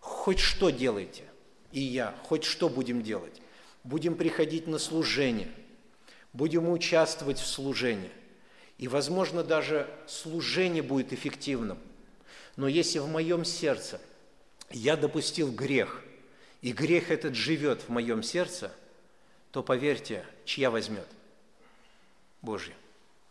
[0.00, 1.24] Хоть что делайте,
[1.72, 3.40] и я, хоть что будем делать.
[3.84, 5.48] Будем приходить на служение,
[6.32, 8.10] будем участвовать в служении.
[8.76, 11.78] И, возможно, даже служение будет эффективным.
[12.56, 14.00] Но если в моем сердце
[14.70, 16.02] я допустил грех,
[16.60, 18.72] и грех этот живет в моем сердце,
[19.52, 21.06] то поверьте, чья возьмет?
[22.42, 22.74] Божья.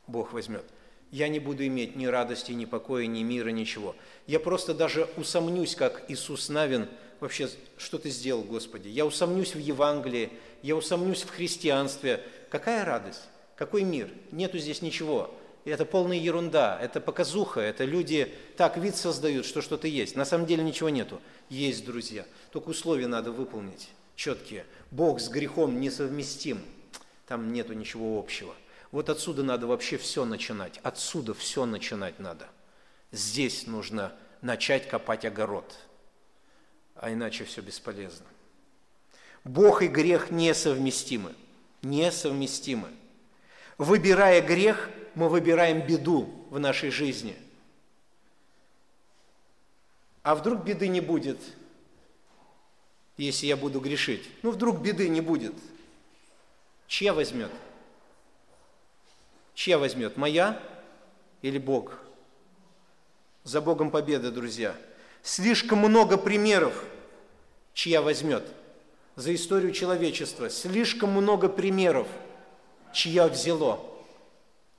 [0.08, 0.64] Бог возьмет.
[1.12, 3.96] Я не буду иметь ни радости, ни покоя, ни мира, ничего.
[4.26, 8.88] Я просто даже усомнюсь, как Иисус Навин, вообще, что ты сделал, Господи?
[8.88, 12.24] Я усомнюсь в Евангелии, я усомнюсь в христианстве.
[12.50, 13.24] Какая радость?
[13.56, 14.10] Какой мир?
[14.32, 15.34] Нету здесь ничего
[15.72, 20.16] это полная ерунда, это показуха, это люди так вид создают, что что-то есть.
[20.16, 21.22] На самом деле ничего нету.
[21.50, 22.26] Есть, друзья.
[22.52, 24.66] Только условия надо выполнить, четкие.
[24.92, 26.62] Бог с грехом несовместим.
[27.26, 28.56] Там нету ничего общего.
[28.92, 30.80] Вот отсюда надо вообще все начинать.
[30.84, 32.48] Отсюда все начинать надо.
[33.12, 35.76] Здесь нужно начать копать огород.
[37.00, 38.26] А иначе все бесполезно.
[39.44, 41.34] Бог и грех несовместимы.
[41.84, 42.90] Несовместимы.
[43.78, 47.38] Выбирая грех, мы выбираем беду в нашей жизни.
[50.24, 51.40] А вдруг беды не будет,
[53.16, 54.28] если я буду грешить?
[54.42, 55.54] Ну, вдруг беды не будет.
[56.88, 57.52] Чья возьмет?
[59.54, 60.18] Чья возьмет?
[60.18, 60.62] Моя
[61.42, 62.00] или Бог?
[63.44, 64.76] За Богом победа, друзья.
[65.28, 66.86] Слишком много примеров,
[67.74, 68.46] чья возьмет.
[69.18, 72.08] За историю человечества слишком много примеров,
[72.94, 73.84] чья взяло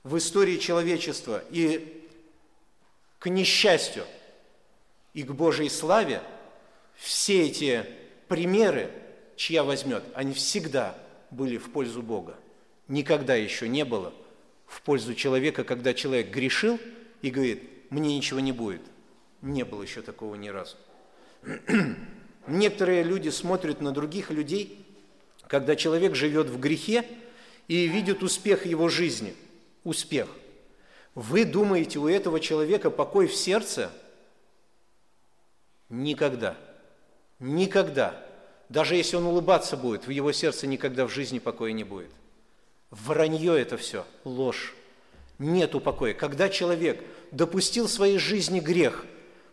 [0.01, 2.03] в истории человечества и
[3.19, 4.05] к несчастью,
[5.13, 6.23] и к Божьей славе,
[6.95, 7.85] все эти
[8.27, 8.89] примеры,
[9.35, 10.97] чья возьмет, они всегда
[11.29, 12.35] были в пользу Бога.
[12.87, 14.11] Никогда еще не было
[14.65, 16.79] в пользу человека, когда человек грешил
[17.21, 18.81] и говорит, мне ничего не будет.
[19.41, 20.75] Не было еще такого ни разу.
[22.47, 24.85] Некоторые люди смотрят на других людей,
[25.47, 27.05] когда человек живет в грехе
[27.67, 29.35] и видят успех его жизни–
[29.83, 30.27] успех.
[31.15, 33.91] Вы думаете, у этого человека покой в сердце?
[35.89, 36.55] Никогда.
[37.39, 38.25] Никогда.
[38.69, 42.11] Даже если он улыбаться будет, в его сердце никогда в жизни покоя не будет.
[42.91, 44.75] Вранье это все, ложь.
[45.39, 46.13] Нету покоя.
[46.13, 49.05] Когда человек допустил в своей жизни грех,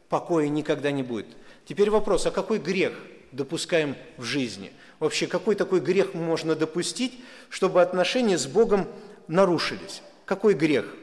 [0.09, 1.27] покоя никогда не будет.
[1.64, 2.92] Теперь вопрос, а какой грех
[3.33, 4.73] допускаем в жизни?
[4.99, 7.19] Вообще, какой такой грех можно допустить,
[7.51, 8.87] чтобы отношения с Богом
[9.29, 10.03] нарушились?
[10.25, 10.95] Какой грех?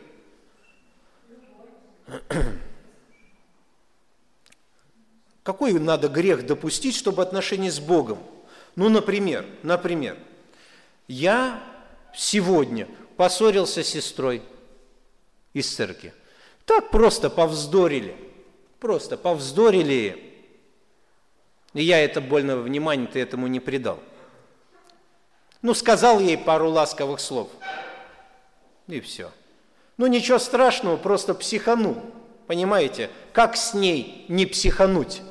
[5.44, 8.20] Какой надо грех допустить, чтобы отношения с Богом?
[8.78, 10.18] Ну, например, например,
[11.10, 11.62] я
[12.16, 12.88] сегодня
[13.18, 14.42] поссорился с сестрой
[15.54, 16.14] из церкви.
[16.66, 18.16] Так просто повздорили.
[18.84, 20.22] Просто повздорили,
[21.74, 23.98] и я это больного внимания ты этому не придал.
[25.62, 27.48] Ну, сказал ей пару ласковых слов,
[28.90, 29.32] и все.
[29.96, 31.96] Ну, ничего страшного, просто психанул.
[32.46, 35.22] Понимаете, как с ней не психануть?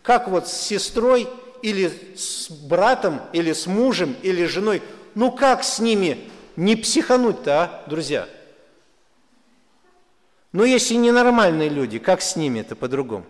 [0.00, 1.28] Как вот с сестрой
[1.60, 4.80] или с братом, или с мужем, или с женой,
[5.14, 8.26] ну как с ними не психануть-то, а, друзья?
[10.52, 13.24] Ну, если ненормальные люди, как с ними это по-другому?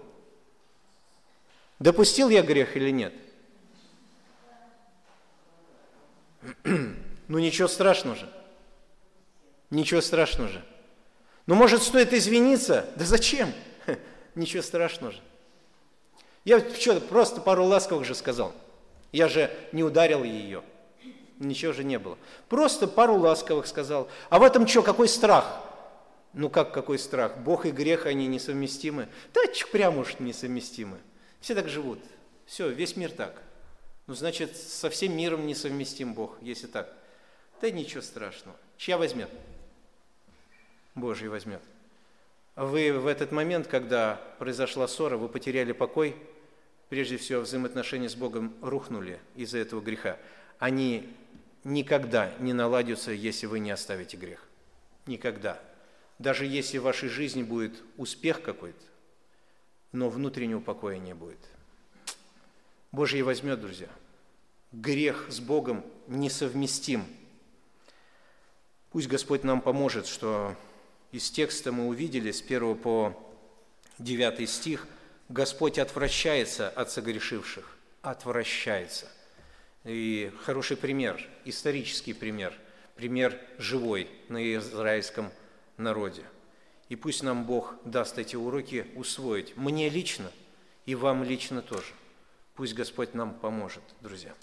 [1.78, 3.14] Допустил я грех или нет?
[7.28, 8.28] Ну, ничего страшного же.
[9.70, 10.64] Ничего страшного же.
[11.46, 12.90] Ну, может, стоит извиниться?
[12.96, 13.52] Да зачем?
[14.34, 15.20] Ничего страшного же.
[16.44, 18.52] Я что, просто пару ласковых же сказал.
[19.12, 20.64] Я же не ударил ее.
[21.38, 22.18] Ничего же не было.
[22.48, 24.08] Просто пару ласковых сказал.
[24.28, 25.69] А в этом что, какой страх?
[26.32, 27.38] Ну как какой страх?
[27.38, 29.08] Бог и грех, они несовместимы.
[29.34, 29.40] Да
[29.72, 30.98] прямо уж несовместимы.
[31.40, 32.00] Все так живут.
[32.46, 33.42] Все, весь мир так.
[34.06, 36.92] Ну значит, со всем миром несовместим Бог, если так.
[37.60, 38.56] Да ничего страшного.
[38.76, 39.30] Чья возьмет?
[40.94, 41.62] Божий возьмет.
[42.56, 46.16] Вы в этот момент, когда произошла ссора, вы потеряли покой,
[46.88, 50.18] прежде всего взаимоотношения с Богом рухнули из-за этого греха.
[50.58, 51.08] Они
[51.64, 54.46] никогда не наладятся, если вы не оставите грех.
[55.06, 55.60] Никогда.
[56.20, 58.84] Даже если в вашей жизни будет успех какой-то,
[59.90, 61.40] но внутреннего покоя не будет.
[62.92, 63.88] Божий возьмет, друзья.
[64.70, 67.06] Грех с Богом несовместим.
[68.90, 70.54] Пусть Господь нам поможет, что
[71.10, 73.16] из текста мы увидели с 1 по
[73.98, 74.86] 9 стих,
[75.30, 79.08] Господь отвращается от согрешивших, отвращается.
[79.84, 82.52] И хороший пример, исторический пример,
[82.94, 85.32] пример живой на израильском
[85.80, 86.22] народе.
[86.88, 90.30] И пусть нам Бог даст эти уроки усвоить, мне лично
[90.86, 91.92] и вам лично тоже.
[92.54, 94.34] Пусть Господь нам поможет, друзья.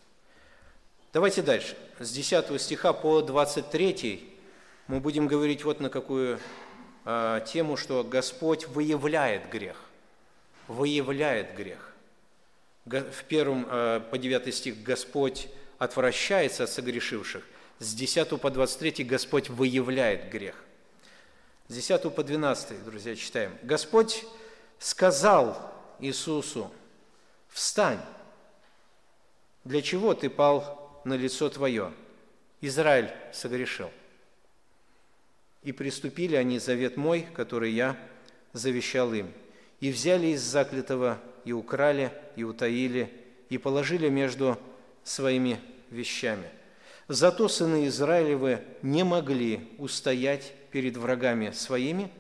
[1.14, 1.78] Давайте дальше.
[2.00, 4.34] С 10 стиха по 23
[4.88, 6.40] мы будем говорить вот на какую
[7.06, 9.78] э, тему, что Господь выявляет грех.
[10.68, 11.94] Выявляет грех.
[12.86, 17.44] В первом э, по 9 стих Господь отвращается от согрешивших.
[17.80, 20.56] С 10 по 23 Господь выявляет грех.
[21.70, 23.58] С 10 по 12, друзья, читаем.
[23.62, 24.24] Господь
[24.80, 25.58] сказал
[26.00, 26.72] Иисусу,
[27.50, 28.00] встань,
[29.66, 31.92] для чего ты пал на лицо твое?
[32.62, 33.92] Израиль согрешил.
[35.64, 37.98] И приступили они завет мой, который я
[38.54, 39.30] завещал им.
[39.82, 43.12] И взяли из заклятого, и украли, и утаили,
[43.50, 44.58] и положили между
[45.04, 46.50] своими вещами.
[47.08, 52.12] Зато сыны Израилевы не могли устоять перед врагами своими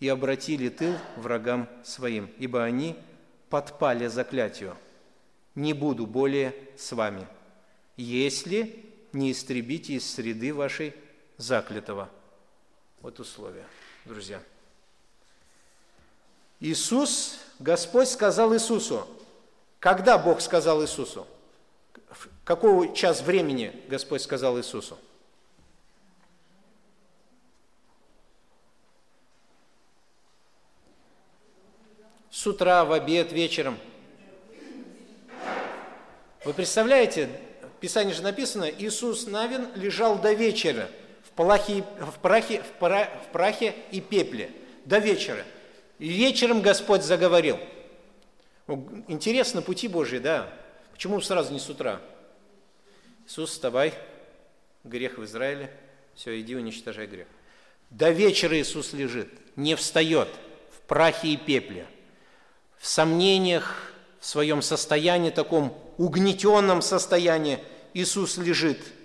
[0.00, 2.96] и обратили тыл врагам своим, ибо они
[3.48, 4.76] подпали заклятию.
[5.54, 7.26] Не буду более с вами,
[7.96, 10.94] если не истребите из среды вашей
[11.38, 12.10] заклятого.
[13.00, 13.64] Вот условия,
[14.04, 14.42] друзья.
[16.58, 19.06] Иисус, Господь сказал Иисусу.
[19.78, 21.26] Когда Бог сказал Иисусу?
[22.46, 24.96] В какой час времени Господь сказал Иисусу?
[32.30, 33.76] С утра, в обед, вечером.
[36.44, 37.28] Вы представляете,
[37.62, 40.88] в Писании же написано, Иисус Навин лежал до вечера–
[41.34, 44.52] прахе, в, прахе, в, пара, в прахе и пепле
[44.84, 45.44] до вечера.
[45.98, 47.58] И вечером Господь заговорил.
[49.08, 50.48] Интересно, пути Божьи, да.
[50.92, 52.00] Почему сразу не с утра?
[53.26, 53.94] Иисус, вставай,
[54.84, 55.70] грех в Израиле,
[56.14, 57.26] все, иди уничтожай грех.
[57.90, 60.28] До вечера Иисус лежит, не встает
[60.70, 61.86] в прахе и пепле,
[62.78, 67.58] в сомнениях, в своем состоянии, таком угнетенном состоянии
[67.94, 68.80] Иисус лежит–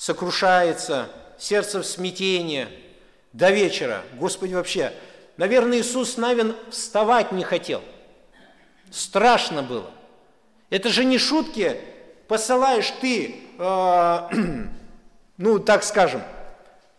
[0.00, 2.68] сокрушается, сердце в смятении
[3.34, 4.02] до вечера.
[4.14, 4.94] Господи, вообще,
[5.36, 7.82] наверное, Иисус Навин вставать не хотел.
[8.90, 9.90] Страшно было.
[10.70, 11.78] Это же не шутки,
[12.30, 14.28] посылаешь ты, э,
[15.36, 16.22] ну, так скажем,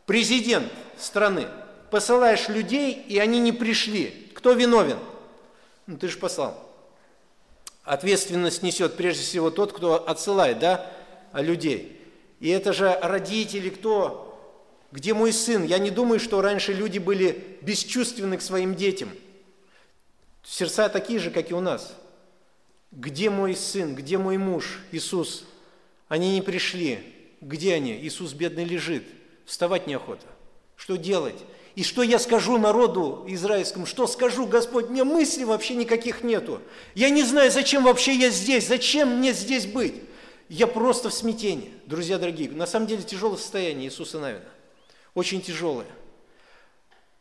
[0.05, 1.47] президент страны,
[1.89, 4.29] посылаешь людей, и они не пришли.
[4.35, 4.99] Кто виновен?
[5.87, 6.61] Ну, ты же послал.
[7.85, 10.91] Ответственность несет прежде всего тот, кто отсылает, да,
[11.31, 11.97] людей.
[12.41, 14.37] И это же родители, кто?
[14.91, 15.63] Где мой сын?
[15.63, 19.09] Я не думаю, что раньше люди были бесчувственны к своим детям.
[20.43, 21.95] Сердца такие же, как и у нас.
[22.91, 23.95] Где мой сын?
[23.95, 24.79] Где мой муж?
[24.91, 25.45] Иисус.
[26.07, 26.99] Они не пришли.
[27.39, 27.93] Где они?
[27.93, 29.03] Иисус бедный лежит.
[29.45, 30.25] Вставать неохота.
[30.75, 31.37] Что делать?
[31.75, 33.85] И что я скажу народу израильскому?
[33.85, 34.89] Что скажу, Господь?
[34.89, 36.61] Мне мыслей вообще никаких нету.
[36.95, 39.95] Я не знаю, зачем вообще я здесь, зачем мне здесь быть.
[40.49, 41.71] Я просто в смятении.
[41.85, 44.43] Друзья дорогие, на самом деле тяжелое состояние Иисуса Навина.
[45.13, 45.87] Очень тяжелое.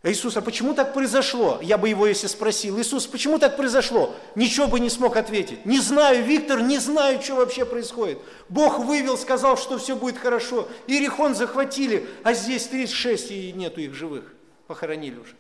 [0.03, 1.59] Иисус, а почему так произошло?
[1.61, 4.17] Я бы его, если спросил, Иисус, почему так произошло?
[4.35, 5.67] Ничего бы не смог ответить.
[5.67, 8.19] Не знаю, Виктор, не знаю, что вообще происходит.
[8.49, 10.67] Бог вывел, сказал, что все будет хорошо.
[10.87, 14.33] Иерихон захватили, а здесь 36 и нету их живых.
[14.67, 15.35] Похоронили уже.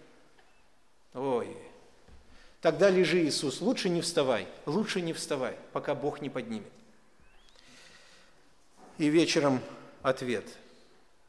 [1.15, 1.57] Ой.
[2.61, 6.71] Тогда лежи, Иисус, лучше не вставай, лучше не вставай, пока Бог не поднимет.
[8.99, 9.61] И вечером
[10.03, 10.45] ответ.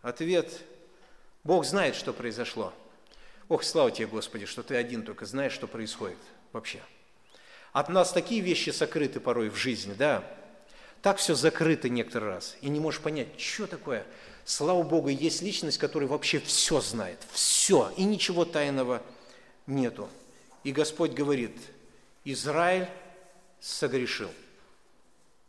[0.01, 0.51] Ответ.
[1.45, 2.73] Бог знает, что произошло.
[3.51, 6.17] Ох, слава тебе, Господи, что ты один только знаешь, что происходит
[6.53, 6.79] вообще.
[7.73, 10.23] От нас такие вещи сокрыты порой в жизни, да?
[11.01, 14.05] Так все закрыто некоторый раз, и не можешь понять, что такое.
[14.45, 19.01] Слава Богу, есть личность, которая вообще все знает, все, и ничего тайного
[19.67, 20.07] нету.
[20.63, 21.57] И Господь говорит,
[22.23, 22.87] Израиль
[23.59, 24.31] согрешил.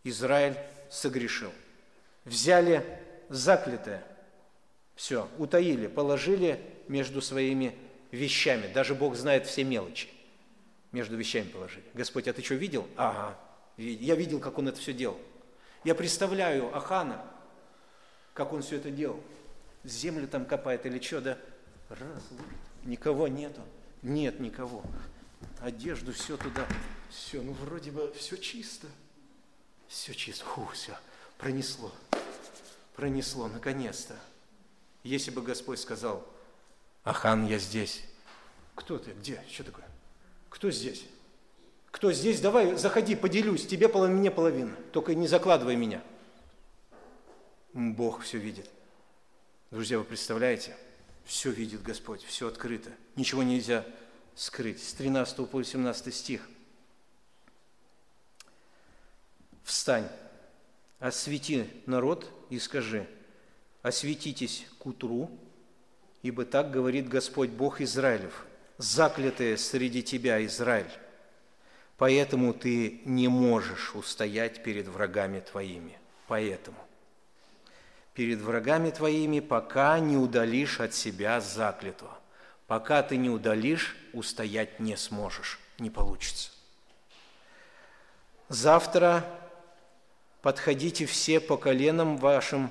[0.02, 0.56] Израиль
[0.90, 1.52] согрешил.
[2.24, 2.84] Взяли
[3.28, 4.04] заклятое,
[4.96, 7.76] все, утаили, положили между своими
[8.12, 8.72] вещами.
[8.72, 10.08] Даже Бог знает все мелочи.
[10.92, 11.84] Между вещами положили.
[11.94, 12.86] Господь, а ты что, видел?
[12.96, 13.36] Ага.
[13.76, 15.18] Я видел, как он это все делал.
[15.84, 17.24] Я представляю Ахана,
[18.34, 19.20] как он все это делал.
[19.82, 21.38] Землю там копает или что, да?
[21.88, 22.22] Раз,
[22.84, 23.60] никого нету.
[24.02, 24.84] Нет никого.
[25.60, 26.66] Одежду все туда.
[27.10, 28.86] Все, ну вроде бы все чисто.
[29.88, 30.44] Все чисто.
[30.44, 30.96] Фу, все.
[31.38, 31.92] Пронесло.
[32.94, 34.16] Пронесло, наконец-то.
[35.02, 36.26] Если бы Господь сказал,
[37.04, 38.02] Ахан, я здесь.
[38.74, 39.12] Кто ты?
[39.12, 39.42] Где?
[39.50, 39.84] Что такое?
[40.48, 41.04] Кто здесь?
[41.90, 42.40] Кто здесь?
[42.40, 43.66] Давай, заходи, поделюсь.
[43.66, 44.74] Тебе половина, мне половина.
[44.92, 46.02] Только не закладывай меня.
[47.72, 48.70] Бог все видит.
[49.70, 50.76] Друзья, вы представляете?
[51.24, 52.90] Все видит Господь, все открыто.
[53.16, 53.84] Ничего нельзя
[54.34, 54.82] скрыть.
[54.82, 56.48] С 13 по 18 стих.
[59.64, 60.08] Встань,
[60.98, 63.08] освети народ и скажи,
[63.82, 65.30] осветитесь к утру,
[66.22, 68.46] Ибо так говорит Господь Бог Израилев,
[68.78, 70.90] заклятые среди тебя, Израиль.
[71.98, 75.98] Поэтому ты не можешь устоять перед врагами твоими.
[76.28, 76.78] Поэтому.
[78.14, 82.16] Перед врагами твоими, пока не удалишь от себя заклятого.
[82.66, 86.50] Пока ты не удалишь, устоять не сможешь, не получится.
[88.48, 89.24] Завтра
[90.40, 92.70] подходите все по коленам вашим,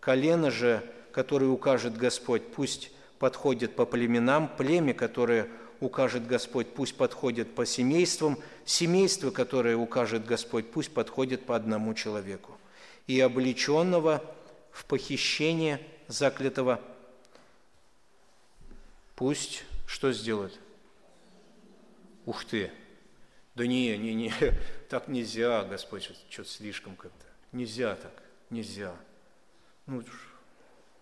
[0.00, 5.48] колено же– который укажет Господь, пусть подходит по племенам, племя, которое
[5.80, 12.56] укажет Господь, пусть подходит по семействам, семейство, которое укажет Господь, пусть подходит по одному человеку.
[13.06, 14.22] И облеченного
[14.70, 16.80] в похищение заклятого
[19.16, 20.58] пусть что сделает?
[22.26, 22.70] Ух ты!
[23.56, 24.32] Да не, не, не,
[24.88, 27.26] так нельзя, Господь, что-то слишком как-то.
[27.52, 28.94] Нельзя так, нельзя.
[29.86, 30.04] Ну,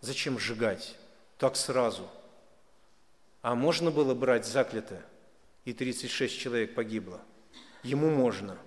[0.01, 0.97] Зачем сжигать?
[1.39, 2.09] Так сразу.
[3.43, 5.05] А можно было брать заклятое,
[5.65, 7.21] и 36 человек погибло.
[7.83, 8.59] Ему можно.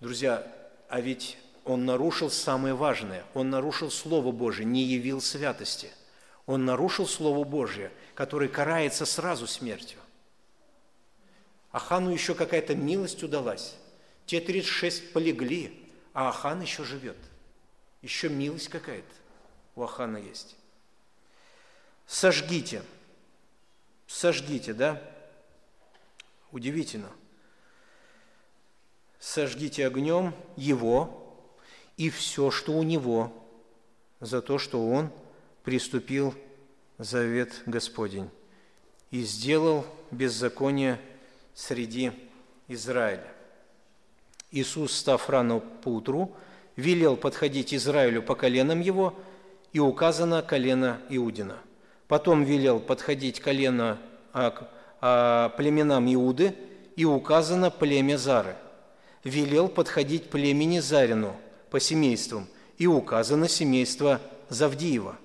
[0.00, 0.46] Друзья,
[0.88, 3.24] а ведь он нарушил самое важное.
[3.34, 5.90] Он нарушил Слово Божие, не явил святости.
[6.46, 9.98] Он нарушил Слово Божие, которое карается сразу смертью.
[11.70, 13.76] А хану еще какая-то милость удалась.
[14.26, 17.18] Те 36 полегли, а Ахан еще живет.
[18.00, 19.17] Еще милость какая-то
[19.78, 20.56] у Ахана есть.
[22.06, 22.82] Сожгите.
[24.08, 25.00] Сожгите, да?
[26.50, 27.10] Удивительно.
[29.20, 31.36] Сожгите огнем его
[31.96, 33.32] и все, что у него,
[34.20, 35.12] за то, что он
[35.62, 36.34] приступил
[36.98, 38.30] завет Господень
[39.12, 41.00] и сделал беззаконие
[41.54, 42.12] среди
[42.66, 43.32] Израиля.
[44.50, 46.34] Иисус, став рано поутру,
[46.74, 49.14] велел подходить Израилю по коленам его–
[49.72, 51.56] и указано колено Иудина.
[52.06, 53.98] Потом велел подходить колено
[54.32, 54.68] а,
[55.00, 56.54] а, племенам Иуды,
[56.96, 58.56] и указано племя Зары.
[59.22, 61.36] Велел подходить племени Зарину
[61.70, 65.16] по семействам, и указано семейство Завдиева.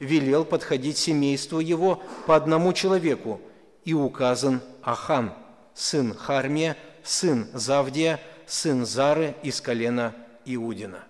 [0.00, 3.40] Велел подходить семейству его по одному человеку,
[3.84, 5.32] и указан Ахан,
[5.74, 11.04] сын Хармия, сын Завдия, сын Зары из колена Иудина.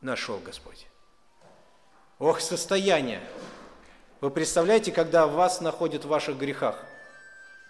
[0.00, 0.87] Нашел Господь.
[2.18, 3.20] Ох, состояние.
[4.20, 6.84] Вы представляете, когда вас находят в ваших грехах?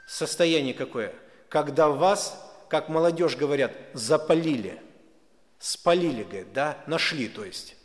[0.06, 1.14] Состояние какое?
[1.50, 2.38] Когда вас,
[2.68, 4.80] как молодежь говорят, запалили.
[5.58, 6.78] Спалили, говорит, да?
[6.86, 7.76] Нашли, то есть.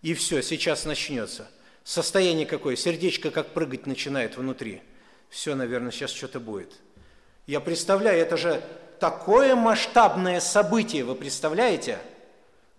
[0.00, 1.48] И все, сейчас начнется.
[1.84, 2.74] Состояние какое?
[2.74, 4.82] Сердечко как прыгать начинает внутри.
[5.28, 6.72] Все, наверное, сейчас что-то будет.
[7.46, 8.60] Я представляю, это же
[8.98, 11.98] такое масштабное событие, вы представляете?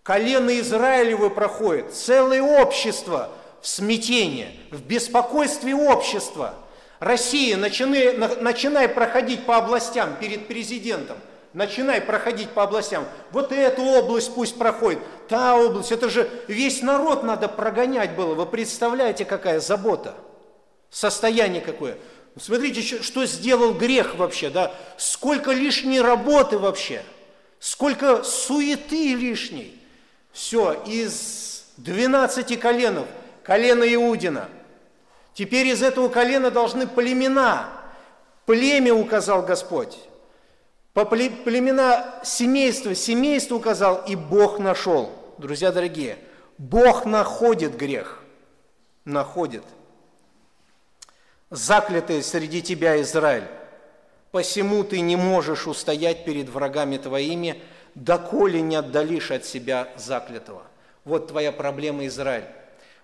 [0.04, 3.30] Колено Израилевы проходит, целое общество
[3.62, 6.56] в смятении, в беспокойстве общества.
[7.00, 11.18] Россия, начинай, начинай проходить по областям перед президентом–
[11.54, 13.06] начинай проходить по областям.
[13.32, 18.34] Вот эту область пусть проходит, та область, это же весь народ надо прогонять было.
[18.34, 20.16] Вы представляете, какая забота,
[20.90, 21.98] состояние какое.
[22.40, 24.74] Смотрите, что сделал грех вообще, да?
[24.98, 27.04] Сколько лишней работы вообще,
[27.60, 29.80] сколько суеты лишней.
[30.34, 33.08] Все, из 12 коленов,
[33.44, 34.50] колено Иудина.
[35.34, 37.70] Теперь из этого колена должны племена.
[38.46, 39.98] Племя указал Господь.
[40.94, 45.12] По племена семейства, семейство указал, и Бог нашел.
[45.38, 46.18] Друзья дорогие,
[46.58, 48.20] Бог находит грех.
[49.06, 49.64] Находит.
[51.50, 53.48] Заклятый среди тебя Израиль.
[54.32, 57.62] Посему ты не можешь устоять перед врагами твоими,
[57.96, 60.64] доколе не отдалишь от себя заклятого.
[61.06, 62.46] Вот твоя проблема, Израиль.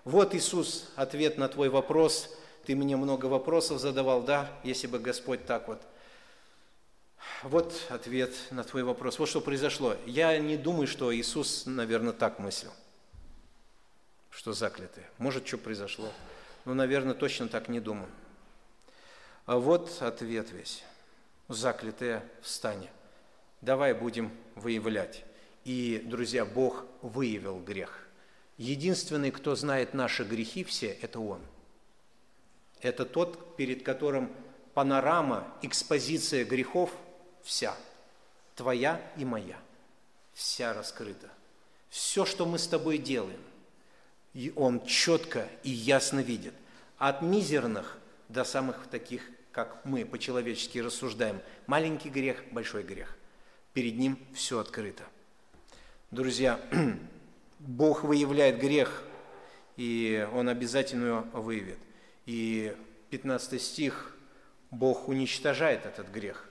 [0.04, 2.30] Вот, Иисус, ответ на твой вопрос.
[2.64, 5.80] Ты мне много вопросов задавал, да, если бы Господь так вот–
[7.42, 9.18] вот ответ на твой вопрос.
[9.18, 9.96] Вот что произошло.
[10.04, 12.72] Я не думаю, что Иисус, наверное, так мыслил,
[14.30, 15.06] что заклятые.
[15.18, 16.12] Может, что произошло.
[16.66, 18.08] Но, наверное, точно так не думаю.
[19.46, 20.84] А вот ответ весь.
[21.48, 22.88] Заклятые, встань.
[23.60, 25.24] Давай будем выявлять.
[25.64, 28.06] И, друзья, Бог выявил грех.
[28.56, 31.40] Единственный, кто знает наши грехи все, это Он.
[32.80, 34.32] Это тот, перед которым
[34.74, 36.90] панорама, экспозиция грехов–
[37.42, 37.74] вся,
[38.54, 39.58] твоя и моя,
[40.32, 41.30] вся раскрыта.
[41.88, 43.40] Все, что мы с тобой делаем,
[44.32, 46.54] и Он четко и ясно видит.
[46.98, 47.98] От мизерных
[48.28, 51.40] до самых таких, как мы по-человечески рассуждаем.
[51.66, 53.16] Маленький грех, большой грех.
[53.72, 55.04] Перед Ним все открыто.
[56.10, 56.60] Друзья,
[57.58, 59.02] Бог выявляет грех,
[59.76, 61.78] и Он обязательно его выявит.
[62.26, 62.76] И
[63.10, 64.16] 15 стих,
[64.70, 66.50] Бог уничтожает этот грех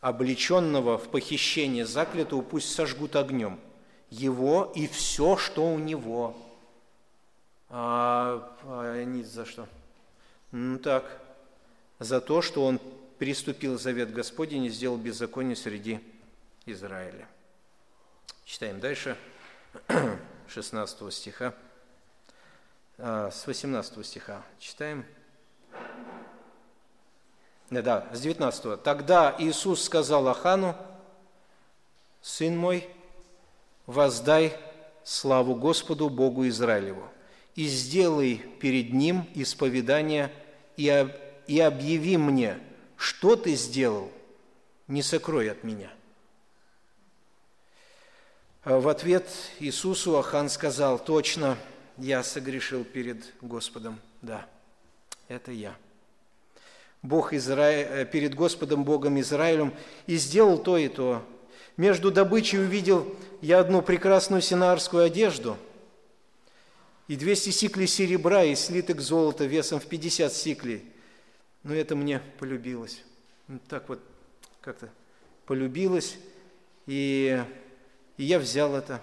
[0.00, 3.58] облеченного в похищение заклятого пусть сожгут огнем,
[4.08, 6.36] его и все, что у него.
[7.68, 9.68] А, а они за что?
[10.52, 11.20] Ну так,
[11.98, 12.80] за то, что он
[13.18, 16.00] приступил завет Господень и сделал беззаконие среди
[16.66, 17.26] Израиля.
[18.44, 19.16] Читаем дальше,
[20.48, 21.54] 16 стиха,
[22.98, 25.06] а, с 18 стиха читаем.
[27.70, 28.82] Да, с 19.
[28.82, 30.76] Тогда Иисус сказал Ахану,
[32.20, 32.88] «Сын мой,
[33.86, 34.56] воздай
[35.04, 37.08] славу Господу Богу Израилеву,
[37.54, 40.32] и сделай перед Ним исповедание,
[40.76, 41.08] и,
[41.46, 42.58] и объяви мне,
[42.96, 44.10] что ты сделал,
[44.88, 45.90] не сокрой от меня».
[48.64, 49.26] В ответ
[49.58, 51.56] Иисусу Ахан сказал, «Точно,
[51.96, 54.46] я согрешил перед Господом, да,
[55.28, 55.74] это я».
[57.02, 57.70] Бог Изра...
[57.70, 59.72] Э, перед Господом Богом Израилем
[60.06, 61.26] и сделал то и то.
[61.78, 65.56] Между добычей увидел я одну прекрасную синарскую одежду
[67.08, 70.84] и 200 сиклей серебра и слиток золота весом в 50 сиклей.
[71.62, 73.02] Но это мне полюбилось.
[73.68, 74.00] Так вот
[74.60, 74.90] как-то
[75.46, 76.16] полюбилось,
[76.86, 77.42] и,
[78.20, 79.00] и я взял это.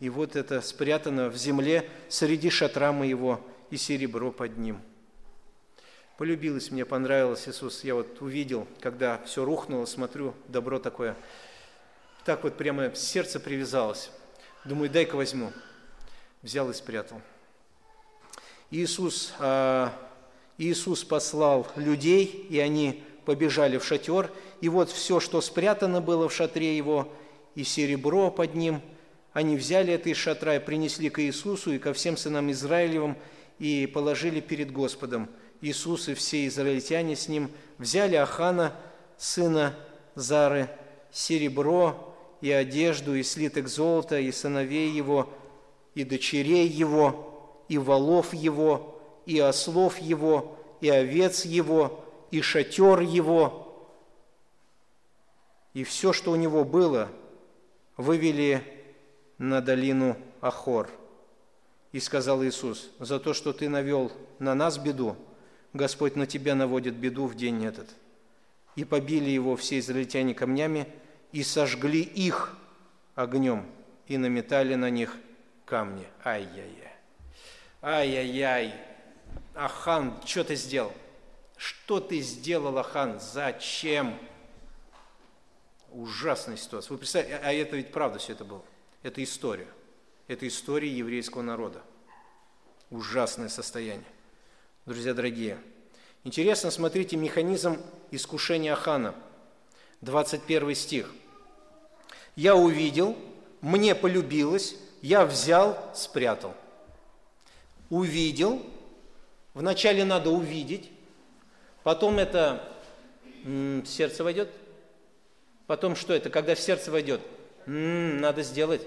[0.00, 3.40] И вот это спрятано в земле среди шатра моего
[3.70, 4.80] и серебро под ним–
[6.16, 7.84] Полюбилось мне, понравилось Иисус.
[7.84, 11.14] Я вот увидел, когда все рухнуло, смотрю, добро такое.
[12.24, 14.10] Так вот прямо сердце привязалось.
[14.64, 15.52] Думаю, дай-ка возьму.
[16.40, 17.20] Взял и спрятал.
[18.70, 19.92] Иисус, а,
[20.56, 24.30] Иисус послал людей, и они побежали в шатер.
[24.62, 27.12] И вот все, что спрятано было в шатре его,
[27.56, 28.80] и серебро под ним,
[29.32, 33.16] они взяли это из шатра и принесли к Иисусу и ко всем сынам Израилевым
[33.58, 35.28] и положили перед Господом–
[35.60, 38.74] Иисус и все израильтяне с ним взяли Ахана,
[39.16, 39.74] сына
[40.14, 40.68] Зары,
[41.10, 45.30] серебро и одежду, и слиток золота, и сыновей его,
[45.94, 53.62] и дочерей его, и волов его, и ослов его, и овец его, и шатер его,
[55.74, 57.10] и все, что у него было,
[57.96, 58.62] вывели
[59.38, 60.90] на долину Ахор.
[61.92, 65.16] И сказал Иисус, за то, что ты навел на нас беду,
[65.72, 67.88] Господь на тебя наводит беду в день этот.
[68.74, 70.86] И побили его все израильтяне камнями,
[71.32, 72.56] и сожгли их
[73.14, 73.66] огнем,
[74.06, 75.16] и наметали на них
[75.64, 76.06] камни.
[76.24, 76.92] Ай-яй-яй.
[77.82, 78.74] Ай-яй-яй.
[79.54, 80.92] Ахан, что ты сделал?
[81.56, 83.18] Что ты сделал, Ахан?
[83.20, 84.18] Зачем?
[85.96, 86.92] Ужасная ситуация.
[86.92, 88.62] Вы представляете, а это ведь правда все это было.
[89.02, 89.68] Это история.
[90.28, 91.80] Это история еврейского народа.
[92.90, 94.04] Ужасное состояние.
[94.84, 95.58] Друзья дорогие,
[96.22, 97.80] интересно, смотрите, механизм
[98.10, 99.14] искушения Ахана.
[100.02, 101.10] 21 стих.
[102.34, 103.16] «Я увидел,
[103.62, 106.54] мне полюбилось, я взял, спрятал».
[107.88, 108.62] Увидел,
[109.54, 110.90] вначале надо увидеть,
[111.82, 112.76] потом это
[113.44, 114.50] м, сердце войдет,
[115.66, 117.20] потом что это, когда в сердце войдет,
[117.66, 118.82] м, надо сделать,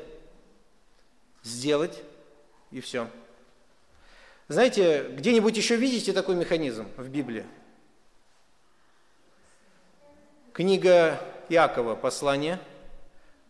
[1.44, 2.04] сделать,
[2.72, 3.10] и все.
[4.48, 7.46] Знаете, где-нибудь еще видите такой механизм в Библии?
[10.54, 12.60] Книга Иакова, послание.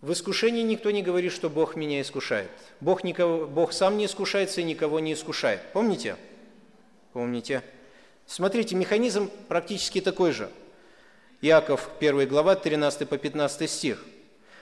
[0.02, 2.50] В искушении никто не говорит, что Бог меня искушает.
[2.80, 5.62] Бог, никого, Бог сам не искушается и никого не искушает.
[5.74, 6.16] Помните?
[7.12, 7.64] Помните?
[8.26, 10.50] Смотрите, механизм практически такой же.
[11.42, 14.06] Иаков, 1 глава, 13 по 15 стих.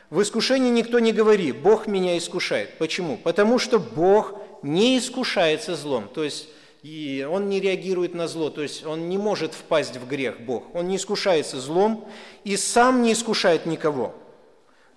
[0.09, 2.77] В искушении никто не говори, Бог меня искушает.
[2.77, 3.17] Почему?
[3.17, 6.07] Потому что Бог не искушается злом.
[6.07, 6.47] То есть
[6.83, 10.73] и он не реагирует на зло, то есть он не может впасть в грех, Бог.
[10.75, 12.07] Он не искушается злом
[12.43, 14.15] и сам не искушает никого.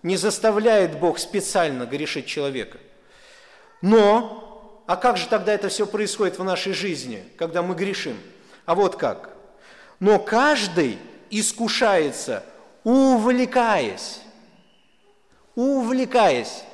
[0.03, 2.79] Не заставляет Бог специально грешить человека.
[3.83, 8.17] Но, а как же тогда это все происходит в нашей жизни, когда мы грешим?
[8.67, 9.35] А вот как.
[9.99, 10.99] Но каждый
[11.31, 12.45] искушается,
[12.85, 14.21] увлекаясь
[15.55, 16.65] увлекаясь.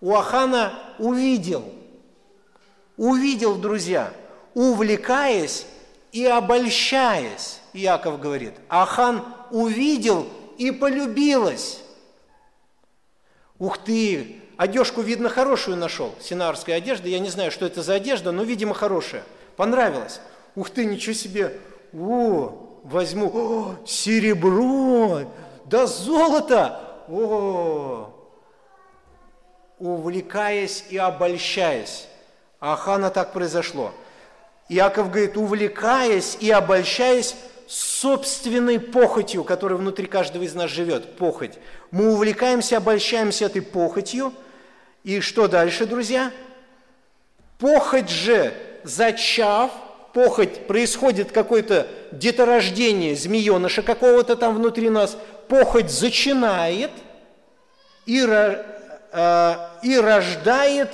[0.00, 1.64] У Ахана увидел,
[2.96, 4.12] увидел, друзья,
[4.54, 5.66] увлекаясь
[6.12, 11.80] и обольщаясь, Иаков говорит, Ахан увидел и полюбилась.
[13.58, 18.32] Ух ты, одежку, видно, хорошую нашел, синарская одежда, я не знаю, что это за одежда,
[18.32, 19.24] но, видимо, хорошая.
[19.56, 20.20] Понравилась.
[20.54, 21.58] Ух ты, ничего себе,
[21.94, 25.22] о, возьму, о, серебро,
[25.64, 28.12] да золото, о,
[29.78, 32.08] увлекаясь и обольщаясь.
[32.60, 33.92] А Хана так произошло.
[34.68, 41.58] Иаков говорит, увлекаясь и обольщаясь собственной похотью, которая внутри каждого из нас живет, похоть.
[41.90, 44.32] Мы увлекаемся, обольщаемся этой похотью.
[45.04, 46.32] И что дальше, друзья?
[47.58, 49.70] Похоть же, зачав,
[50.16, 55.14] похоть, происходит какое-то деторождение змееныша какого-то там внутри нас,
[55.46, 56.90] похоть зачинает
[58.06, 60.88] и, э, и рождает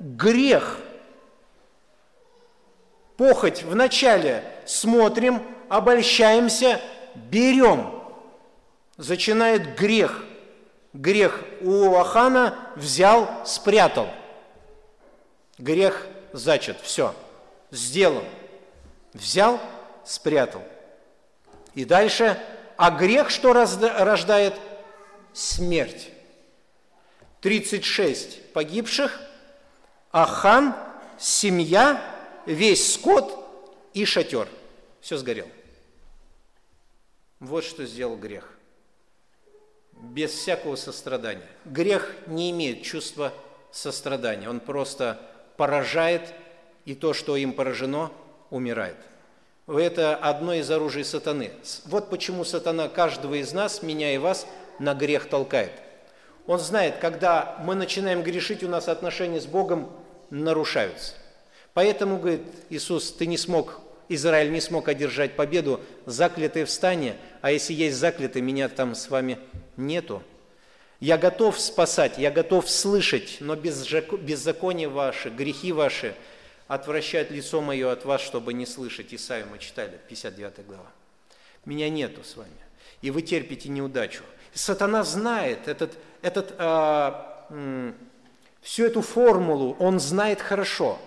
[0.00, 0.80] грех.
[3.16, 6.80] Похоть вначале смотрим, обольщаемся,
[7.14, 8.02] берем.
[8.96, 10.24] Зачинает грех.
[10.92, 14.08] Грех у Ахана взял, спрятал.
[15.58, 17.14] Грех зачат, все,
[17.70, 18.24] сделан.
[19.14, 19.60] Взял,
[20.04, 20.62] спрятал.
[21.74, 22.38] И дальше,
[22.76, 24.54] а грех что рождает?
[25.32, 26.10] Смерть.
[27.40, 29.20] 36 погибших,
[30.10, 30.74] а хан,
[31.18, 32.02] семья,
[32.46, 33.44] весь скот
[33.92, 34.48] и шатер.
[35.00, 35.48] Все сгорел.
[37.40, 38.50] Вот что сделал грех.
[39.92, 41.46] Без всякого сострадания.
[41.64, 43.32] Грех не имеет чувства
[43.70, 44.48] сострадания.
[44.48, 45.20] Он просто
[45.56, 46.32] поражает,
[46.84, 48.10] и то, что им поражено,
[48.54, 48.96] умирает.
[49.66, 51.50] Это одно из оружий сатаны.
[51.86, 54.46] Вот почему сатана каждого из нас, меня и вас,
[54.78, 55.72] на грех толкает.
[56.46, 59.90] Он знает, когда мы начинаем грешить, у нас отношения с Богом
[60.30, 61.14] нарушаются.
[61.72, 67.50] Поэтому, говорит Иисус, ты не смог, Израиль не смог одержать победу, заклятые в стане, а
[67.50, 69.38] если есть заклятые, меня там с вами
[69.76, 70.22] нету.
[71.00, 76.14] Я готов спасать, я готов слышать, но беззаконие ваше, грехи ваши–
[76.74, 79.14] отвращает лицо мое от вас, чтобы не слышать.
[79.14, 80.90] Исаию мы читали, 59 глава.
[81.64, 82.50] Меня нету с вами.
[83.02, 84.22] И вы терпите неудачу.
[84.52, 87.48] Сатана знает этот, этот, а,
[88.62, 90.98] всю эту формулу, он знает хорошо,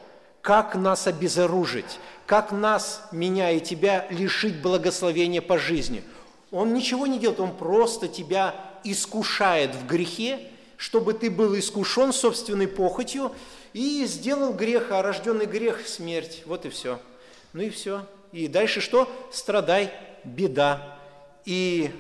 [0.42, 6.04] как нас обезоружить, как нас, меня и тебя, лишить благословения по жизни.
[6.52, 10.40] Он ничего не делает, он просто тебя искушает в грехе,
[10.78, 13.34] чтобы ты был искушен собственной похотью,
[13.74, 16.44] и сделал грех, а рожденный грех– смерть.
[16.46, 17.00] Вот и все.
[17.54, 18.06] Ну и все.
[18.32, 19.10] И дальше что?
[19.32, 19.92] Страдай,
[20.24, 21.00] беда.
[21.46, 21.92] И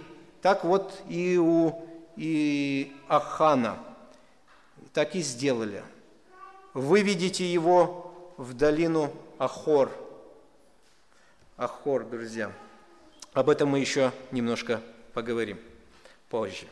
[0.41, 3.78] так вот и у и Ахана
[4.93, 5.84] так и сделали.
[6.74, 9.91] Выведите его в долину Ахор.
[11.55, 12.51] Ахор, друзья.
[13.34, 14.82] Об этом мы еще немножко
[15.13, 15.59] поговорим
[16.30, 16.65] позже.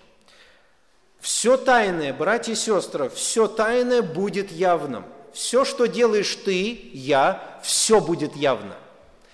[1.26, 5.06] Все тайное, братья и сестры, все тайное будет явным.
[5.34, 8.76] Все, что делаешь ты, я, все будет явно.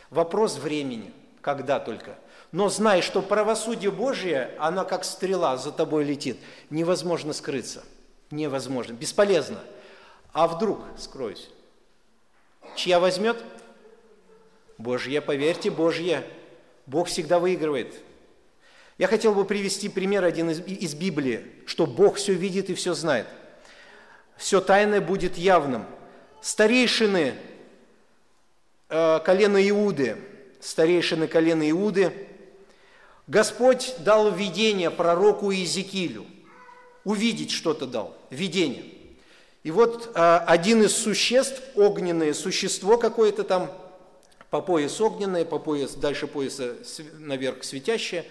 [0.10, 1.12] Вопрос времени,
[1.42, 2.16] когда только.
[2.54, 6.40] Но знай, что правосудие Божие, оно как стрела за тобой летит.
[6.70, 7.84] Невозможно скрыться.
[8.32, 8.94] Невозможно.
[8.94, 9.60] Бесполезно.
[10.32, 11.50] А вдруг скроюсь?
[12.78, 13.36] Чья возьмет?
[14.78, 16.24] Божья, поверьте, Божья.
[16.86, 18.02] Бог всегда выигрывает.
[19.02, 22.94] Я хотел бы привести пример один из, из Библии, что Бог все видит и все
[22.94, 23.26] знает.
[24.38, 25.88] Все тайное будет явным.
[26.40, 27.34] Старейшины
[28.90, 30.18] э, колена Иуды,
[30.60, 32.14] старейшины колена Иуды,
[33.26, 36.28] Господь дал видение пророку Иезекиилю.
[37.04, 38.86] Увидеть что-то дал, видение.
[39.64, 43.72] И вот э, один из существ, огненное существо какое-то там,
[44.52, 46.76] по пояс огненное, по пояс, дальше пояса
[47.18, 48.26] наверх светящее,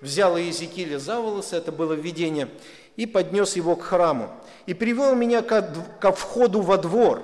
[0.00, 2.48] взял Иезекииля за волосы, это было видение,
[2.96, 4.30] и поднес его к храму.
[4.66, 5.62] И привел меня ко,
[6.00, 7.22] ко входу во двор.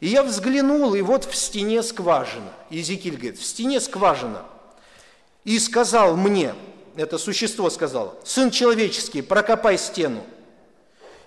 [0.00, 2.52] И я взглянул, и вот в стене скважина.
[2.70, 4.44] Иезекииль говорит, в стене скважина.
[5.44, 6.54] И сказал мне,
[6.96, 10.24] это существо сказало, сын человеческий, прокопай стену.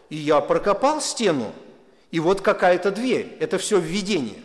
[0.10, 1.52] И я прокопал стену,
[2.12, 3.36] и вот какая-то дверь.
[3.39, 4.39] Это все введение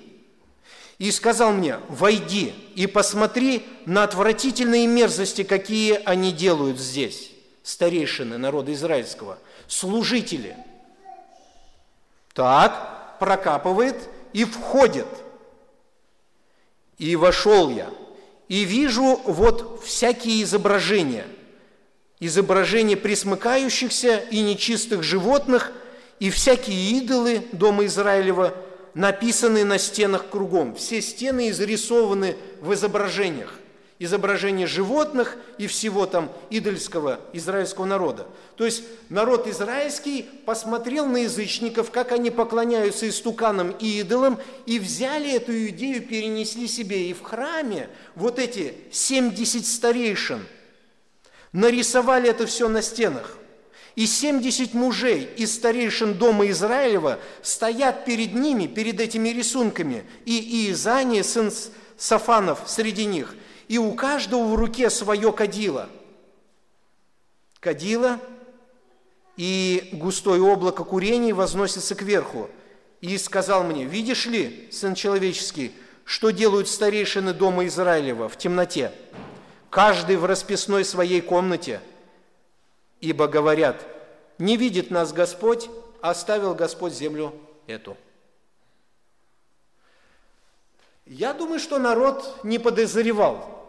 [1.01, 7.33] и сказал мне, войди и посмотри на отвратительные мерзости, какие они делают здесь,
[7.63, 10.55] старейшины народа израильского, служители.
[12.35, 13.97] Так, прокапывает
[14.35, 15.07] и входит.
[16.99, 17.89] И вошел я,
[18.49, 21.27] и вижу вот всякие изображения,
[22.21, 25.73] изображения присмыкающихся и нечистых животных,
[26.19, 28.55] и всякие идолы дома Израилева–
[28.95, 30.75] написаны на стенах кругом.
[30.75, 33.55] Все стены изрисованы в изображениях.
[33.99, 38.27] Изображения животных и всего там идольского израильского народа.
[38.57, 45.31] То есть народ израильский посмотрел на язычников, как они поклоняются истуканам и идолам, и взяли
[45.35, 47.11] эту идею, перенесли себе.
[47.11, 50.47] И в храме вот эти 70 старейшин
[51.53, 53.37] нарисовали это все на стенах.
[53.97, 61.23] И 70 мужей из старейшин дома Израилева стоят перед ними, перед этими рисунками, и Иезания,
[61.23, 61.51] сын
[61.97, 63.35] Сафанов, среди них.
[63.69, 65.89] И у каждого в руке свое кадило.
[67.59, 68.19] Кадило
[69.37, 72.49] и густое облако курений возносится кверху.
[73.01, 75.73] И сказал мне, видишь ли, сын человеческий,
[76.05, 78.93] что делают старейшины дома Израилева в темноте?
[79.69, 81.81] Каждый в расписной своей комнате–
[83.01, 83.87] ибо говорят,
[84.39, 85.69] не видит нас Господь,
[86.01, 87.35] оставил Господь землю
[87.67, 87.97] эту.
[91.07, 93.61] Я думаю, что народ не подозревал,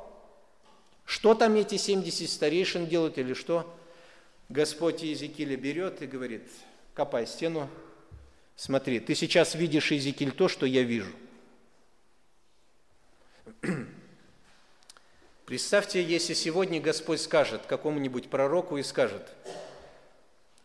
[1.05, 3.75] что там эти 70 старейшин делают или что.
[4.47, 6.43] Господь Иезекииля берет и говорит,
[6.93, 7.69] копай стену,
[8.55, 11.11] смотри, ты сейчас видишь, Иезекииль, то, что я вижу.
[15.51, 19.35] Представьте, если сегодня Господь скажет какому-нибудь пророку и скажет,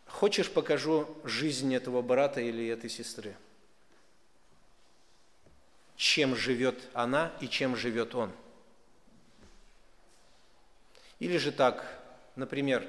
[0.05, 3.35] хочешь покажу жизнь этого брата или этой сестры?
[5.97, 8.31] Чем живет она и чем живет он?
[11.19, 11.85] Или же так,
[12.37, 12.87] например,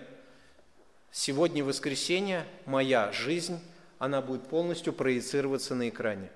[1.10, 3.58] сегодня воскресенье, моя жизнь,
[3.98, 6.30] она будет полностью проецироваться на экране.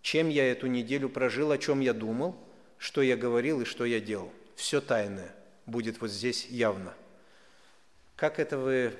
[0.00, 2.34] Чем я эту неделю прожил, о чем я думал,
[2.78, 5.32] что я говорил и что я делал– все тайное
[5.66, 6.92] будет вот здесь явно.
[8.16, 8.96] Как это вы...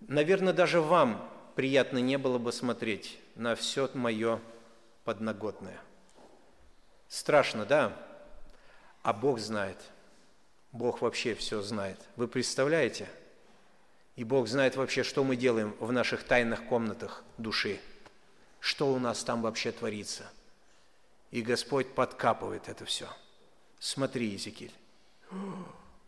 [0.00, 4.40] Наверное, даже вам приятно не было бы смотреть на все мое
[5.04, 5.78] подноготное.
[7.08, 7.96] Страшно, да?
[9.02, 9.78] А Бог знает.
[10.72, 11.98] Бог вообще все знает.
[12.16, 13.08] Вы представляете?
[14.16, 17.78] И Бог знает вообще, что мы делаем в наших тайных комнатах души.
[18.58, 20.24] Что у нас там вообще творится.
[21.30, 23.08] И Господь подкапывает это все–
[23.84, 24.72] Смотри, Езекиль.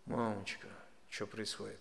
[0.06, 0.68] Мамочка,
[1.10, 1.80] что происходит?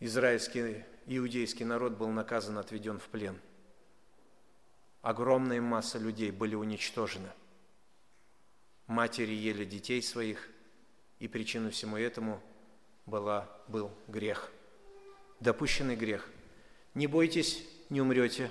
[0.00, 3.38] Израильский, иудейский народ был наказан, отведен в плен.
[5.02, 7.28] Огромная масса людей были уничтожены.
[8.86, 10.48] Матери ели детей своих,
[11.18, 12.42] и причиной всему этому
[13.04, 14.50] была, был грех.
[15.40, 16.26] Допущенный грех.
[16.94, 18.50] Не бойтесь, не умрете.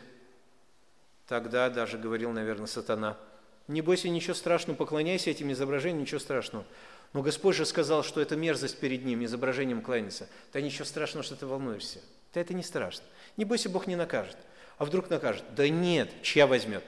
[1.25, 3.17] Тогда даже говорил, наверное, сатана–
[3.67, 6.65] не бойся, ничего страшного, поклоняйся этим изображениям, ничего страшного.
[7.13, 10.27] Но Господь же сказал, что это мерзость перед Ним, изображением кланяться.
[10.53, 12.01] Да ничего страшного, что ты волнуешься.
[12.33, 13.05] Да это не страшно.
[13.37, 14.37] Не бойся, Бог не накажет.
[14.77, 15.43] А вдруг накажет?
[15.55, 16.83] Да нет, чья возьмет?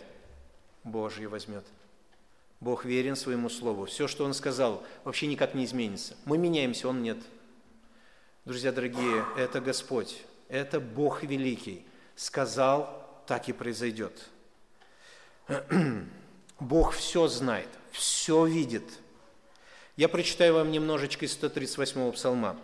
[0.83, 1.63] Божий возьмет.
[2.59, 3.85] Бог верен своему слову.
[3.85, 6.15] Все, что Он сказал, вообще никак не изменится.
[6.25, 7.17] Мы меняемся, Он нет.
[8.45, 11.85] Друзья дорогие, это Господь, это Бог великий.
[12.15, 14.29] Сказал, так и произойдет.
[16.59, 18.83] Бог все знает, все видит.
[19.95, 22.57] Я прочитаю вам немножечко из 138-го псалма.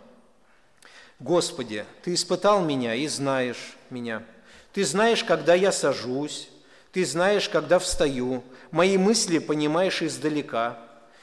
[1.20, 4.24] «Господи, Ты испытал меня и знаешь меня.
[4.72, 6.48] Ты знаешь, когда я сажусь,
[6.92, 8.42] Ты знаешь, когда встаю.
[8.72, 10.78] Мои мысли понимаешь издалека.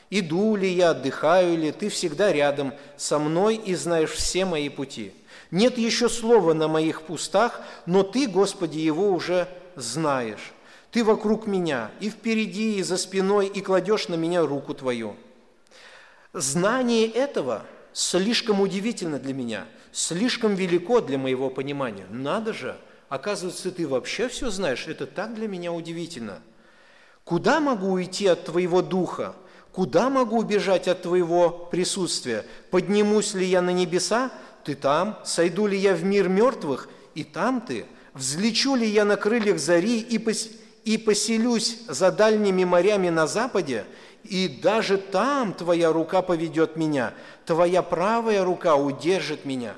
[0.10, 5.14] Иду ли я, отдыхаю ли, Ты всегда рядом со мной и знаешь все мои пути.
[5.52, 10.54] Нет еще слова на моих пустах, но Ты, Господи, его уже знаешь.
[10.92, 15.16] Ты вокруг меня, и впереди, и за спиной, и кладешь на меня руку Твою.
[16.34, 17.64] Знание этого
[17.94, 22.06] слишком удивительно для меня, слишком велико для моего понимания.
[22.10, 22.78] Надо же,
[23.08, 26.42] оказывается, ты вообще все знаешь, это так для меня удивительно.
[27.24, 29.36] Куда могу уйти от Твоего Духа?
[29.72, 32.46] Куда могу убежать от Твоего присутствия?
[32.70, 34.32] Поднимусь ли я на небеса?
[34.66, 35.18] Ты там.
[35.24, 36.90] Сойду ли я в мир мертвых?
[37.16, 37.86] И там Ты.
[38.14, 40.50] Взлечу ли я на крыльях зари и, пос
[40.84, 43.86] и поселюсь за дальними морями на западе,
[44.24, 47.14] и даже там твоя рука поведет меня,
[47.46, 49.74] твоя правая рука удержит меня.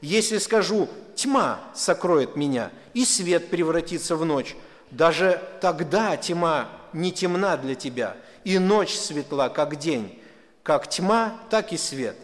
[0.00, 4.56] Если скажу, тьма сокроет меня, и свет превратится в ночь,
[4.90, 10.20] даже тогда тьма не темна для тебя, и ночь светла, как день,
[10.62, 12.16] как тьма, так и свет.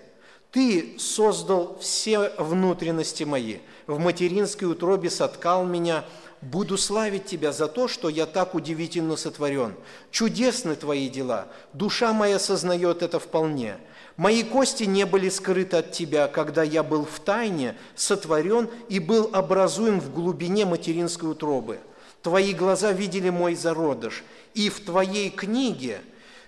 [0.53, 6.05] Ты создал все внутренности мои, в материнской утробе соткал меня–
[6.43, 9.77] Буду славить Тебя за то, что я так удивительно сотворен.
[10.11, 13.77] Чудесны Твои дела, душа моя сознает это вполне.
[14.17, 19.31] Мои кости не были скрыты от Тебя, когда я был в тайне, сотворен и был
[19.33, 21.79] образуем в глубине материнской утробы.
[22.23, 24.25] Твои глаза видели мой зародыш,
[24.55, 26.01] и в Твоей книге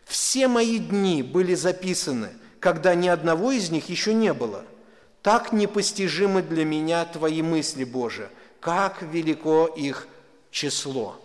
[0.05, 2.30] все мои дни были записаны,
[2.64, 4.64] когда ни одного из них еще не было.
[5.20, 10.08] Так непостижимы для меня Твои мысли, Боже– как велико их
[10.50, 11.20] число.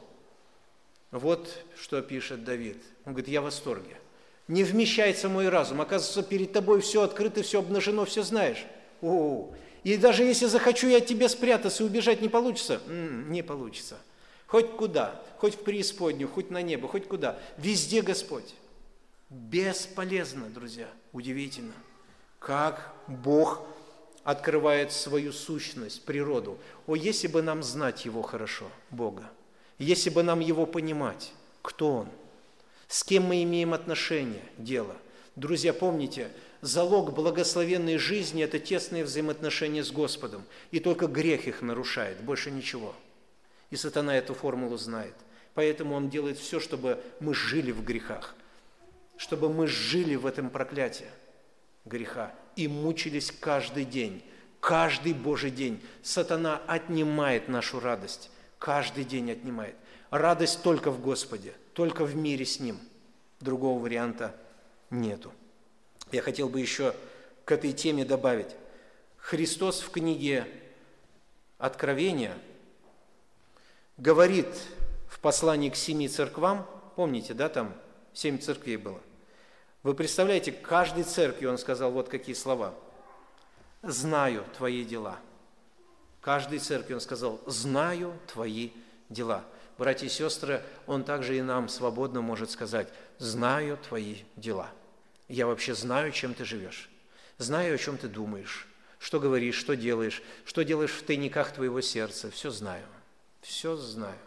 [1.11, 2.83] Вот что пишет Давид.
[3.05, 3.95] Он говорит, я в восторге.
[4.49, 5.79] Не вмещается мой разум.
[5.79, 8.65] Оказывается, перед тобой все открыто, все обнажено, все знаешь.
[9.01, 9.53] О,
[9.85, 12.81] и даже если захочу я от тебя спрятаться и убежать, не получится?
[12.87, 13.97] М-м, не получится.
[14.45, 17.39] Хоть куда, хоть в преисподнюю, хоть на небо, хоть куда.
[17.57, 18.53] Везде Господь.
[19.29, 20.89] Бесполезно, друзья.
[21.12, 21.74] Удивительно,
[22.39, 23.62] как Бог
[24.24, 26.57] открывает свою сущность, природу.
[26.86, 29.30] О, если бы нам знать Его хорошо, Бога,
[29.78, 32.10] если бы нам Его понимать, кто Он,
[32.88, 34.95] с кем мы имеем отношение, дело.
[35.36, 36.32] Друзья, помните,
[36.62, 42.93] залог благословенной жизни– это тесные взаимоотношения с Господом, и только грех их нарушает, больше ничего.
[43.70, 45.14] И сатана эту формулу знает.
[45.53, 48.36] Поэтому он делает все, чтобы мы жили в грехах,
[49.20, 51.05] чтобы мы жили в этом проклятии
[51.84, 54.24] греха и мучились каждый день,
[54.61, 55.84] каждый Божий день.
[56.01, 59.76] Сатана отнимает нашу радость, каждый день отнимает.
[60.09, 62.80] Радость только в Господе, только в мире с Ним.
[63.41, 64.34] Другого варианта
[64.89, 65.34] нету.
[66.13, 66.95] Я хотел бы еще
[67.43, 68.55] к этой теме добавить.
[69.17, 70.47] Христос в книге
[71.57, 72.38] Откровения
[73.97, 74.47] говорит
[75.09, 76.65] в послании к семи церквам,
[76.95, 77.76] помните, да, там
[78.13, 79.01] семь церквей было,
[79.84, 82.75] вы представляете, каждой церкви он сказал вот какие слова.
[83.82, 85.17] «Знаю твои дела».
[86.21, 88.71] Каждой церкви он сказал «Знаю твои
[89.07, 89.45] дела».
[89.77, 94.69] Братья и сестры, он также и нам свободно может сказать «Знаю твои дела».
[95.30, 96.89] Я вообще знаю, чем ты живешь.
[97.38, 98.67] Знаю, о чем ты думаешь,
[98.97, 102.30] что говоришь, что делаешь, что делаешь в тайниках твоего сердца.
[102.30, 102.86] Все знаю.
[103.39, 104.19] Все знаю.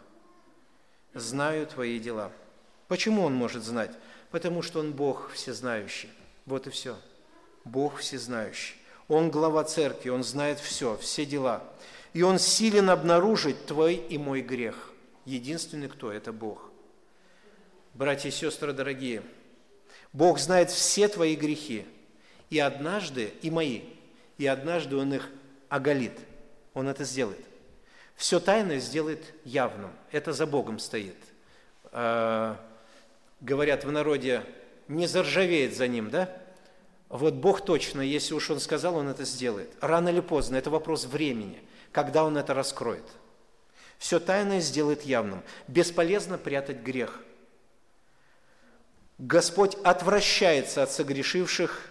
[1.13, 2.31] Знаю твои дела.
[2.87, 3.91] Почему он может знать?
[4.33, 6.09] Потому что Он Бог всезнающий.
[6.47, 6.97] Вот и все.
[7.65, 8.75] Бог всезнающий.
[9.07, 11.61] Он глава церкви, Он знает все, все дела.
[12.13, 14.91] И Он силен обнаружить твой и мой грех.
[15.25, 16.71] Единственный кто– это Бог.
[17.93, 19.21] Братья и сестры дорогие,
[20.13, 21.85] Бог знает все твои грехи.
[22.49, 23.81] И однажды, и мои,
[24.39, 25.29] и однажды Он их
[25.69, 26.17] оголит.
[26.73, 27.45] Он это сделает.
[28.15, 29.91] Все тайное сделает явным.
[30.11, 31.17] Это за Богом стоит.
[33.43, 34.41] Говорят в народе,
[34.87, 36.29] не заржавеет за ним, да?
[37.09, 39.69] Вот Бог точно, если уж Он сказал, Он это сделает.
[39.81, 43.03] Рано или поздно, это вопрос времени, когда Он это раскроет.
[43.97, 45.43] Все тайное сделает явным.
[45.67, 47.19] Бесполезно прятать грех.
[49.17, 51.89] Господь отвращается от согрешивших,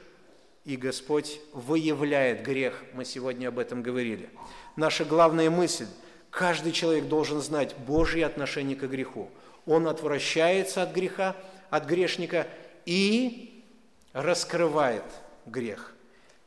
[0.65, 2.83] и Господь выявляет грех.
[2.95, 4.31] Мы сегодня об этом говорили.
[4.77, 5.87] Наша главная мысль–
[6.31, 9.31] каждый человек должен знать Божье отношение к греху–
[9.67, 11.37] он отвращается от греха,
[11.71, 12.49] от грешника
[12.85, 13.65] и
[14.13, 15.05] раскрывает
[15.47, 15.93] грех.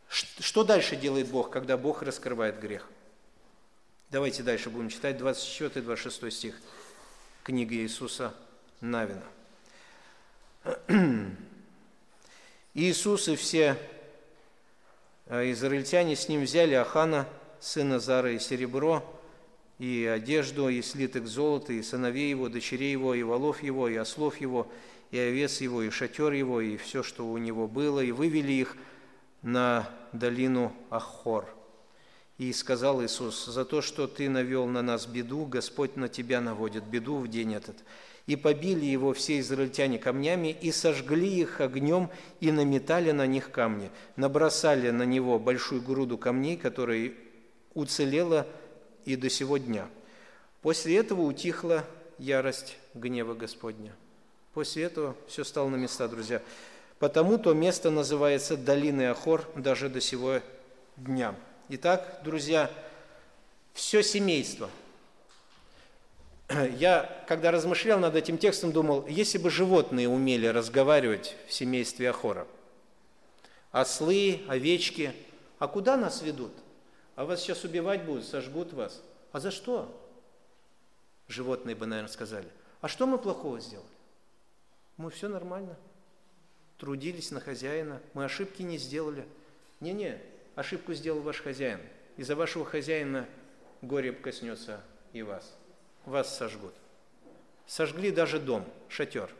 [0.07, 2.88] Что дальше делает Бог, когда Бог раскрывает грех?
[4.11, 6.55] Давайте дальше будем читать 24-26 стих
[7.43, 8.34] книги Иисуса
[8.82, 9.24] Навина.
[12.74, 13.78] Иисус и все
[15.28, 17.28] э, израильтяне с ним взяли Ахана,
[17.59, 19.14] сына Зары, и серебро,
[19.80, 24.39] и одежду, и слиток золота, и сыновей его, дочерей его, и волов его, и ослов
[24.39, 24.67] его,
[25.11, 28.78] и овец его, и шатер его, и все, что у него было, и вывели их
[29.41, 31.45] на долину Ахор.
[32.38, 36.84] И сказал Иисус, за то, что ты навел на нас беду, Господь на тебя наводит
[36.84, 37.78] беду в день этот.
[38.28, 42.09] И побили его все израильтяне камнями, и сожгли их огнем,
[42.41, 43.89] и наметали на них камни.
[44.15, 47.13] Набросали на него большую груду камней, которая
[47.73, 48.47] уцелела
[49.06, 49.88] и до сего дня.
[50.62, 51.86] После этого утихла
[52.18, 53.93] ярость гнева Господня.
[54.53, 56.41] После этого все стало на места, друзья.
[56.99, 60.41] Потому то место называется долиной Ахор даже до сего
[60.97, 61.36] дня.
[61.70, 62.72] Итак, друзья,
[63.74, 64.70] все семейство.
[66.78, 72.47] Я, когда размышлял над этим текстом, думал, если бы животные умели разговаривать в семействе Ахора,
[73.72, 75.14] ослы, овечки,
[75.60, 76.53] а куда нас ведут?
[77.16, 79.01] А вас сейчас убивать будут, сожгут вас.
[79.32, 80.01] А за что?
[81.28, 82.47] Животные бы, наверное, сказали.
[82.82, 83.88] А что мы плохого сделали?
[84.97, 85.78] Мы все нормально.
[86.78, 89.26] Трудились на хозяина, мы ошибки не сделали.
[89.80, 90.22] Не-не,
[90.55, 91.80] ошибку сделал ваш хозяин.
[92.18, 93.28] Из-за вашего хозяина
[93.82, 94.82] горе коснется
[95.13, 95.55] и вас.
[96.05, 96.74] Вас сожгут.
[97.66, 99.34] Сожгли даже дом, шатер.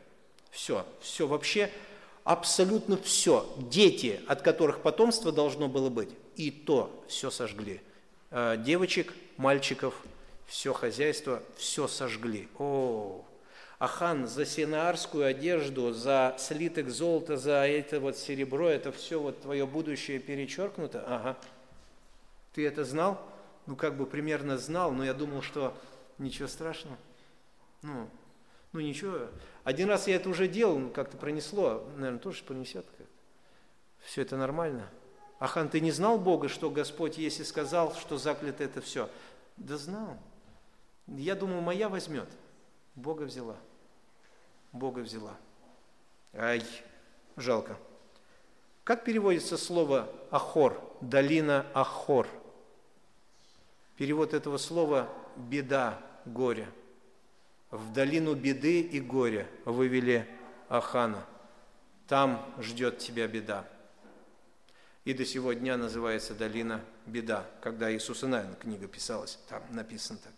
[0.50, 1.70] Все, все вообще,
[2.24, 3.46] абсолютно все.
[3.58, 7.80] Дети, от которых потомство должно было быть, и то все сожгли.
[8.30, 9.94] А, девочек, мальчиков,
[10.46, 12.48] все хозяйство, все сожгли.
[12.58, 13.24] О,
[13.78, 19.42] а хан за синаарскую одежду, за слиток золота, за это вот серебро, это все вот
[19.42, 21.04] твое будущее перечеркнуто?
[21.06, 21.36] Ага.
[22.54, 23.20] Ты это знал?
[23.66, 25.76] Ну, как бы примерно знал, но я думал, что
[26.18, 26.96] ничего страшного.
[27.82, 28.08] Ну,
[28.72, 29.28] ну ничего.
[29.64, 33.06] Один раз я это уже делал, как-то пронесло, наверное, тоже пронесет как
[34.04, 34.88] Все это нормально.
[35.38, 39.10] Ахан, ты не знал Бога, что Господь, если сказал, что заклято это все?
[39.56, 40.16] Да знал.
[41.06, 42.28] Я думал, моя возьмет.
[42.94, 43.56] Бога взяла.
[44.72, 45.34] Бога взяла.
[46.32, 46.62] Ай,
[47.36, 47.76] жалко.
[48.84, 50.80] Как переводится слово Ахор?
[51.00, 52.26] Долина Ахор.
[53.96, 56.68] Перевод этого слова– беда, горе.
[57.70, 60.26] В долину беды и горя вывели
[60.68, 61.24] Ахана.
[62.06, 63.66] Там ждет тебя беда.
[65.06, 67.46] И до сего дня называется долина беда.
[67.62, 70.32] Когда Иисус и Навин книга писалась, там написано так.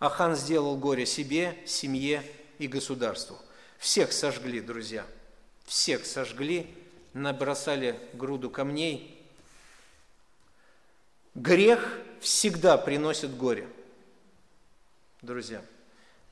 [0.00, 2.24] Ахан сделал горе себе, семье
[2.58, 3.38] и государству.
[3.78, 5.06] Всех сожгли, друзья.
[5.66, 6.68] Всех сожгли,
[7.12, 9.24] набросали груду камней.
[11.36, 13.68] Грех всегда приносит горе.
[15.22, 15.64] Друзья,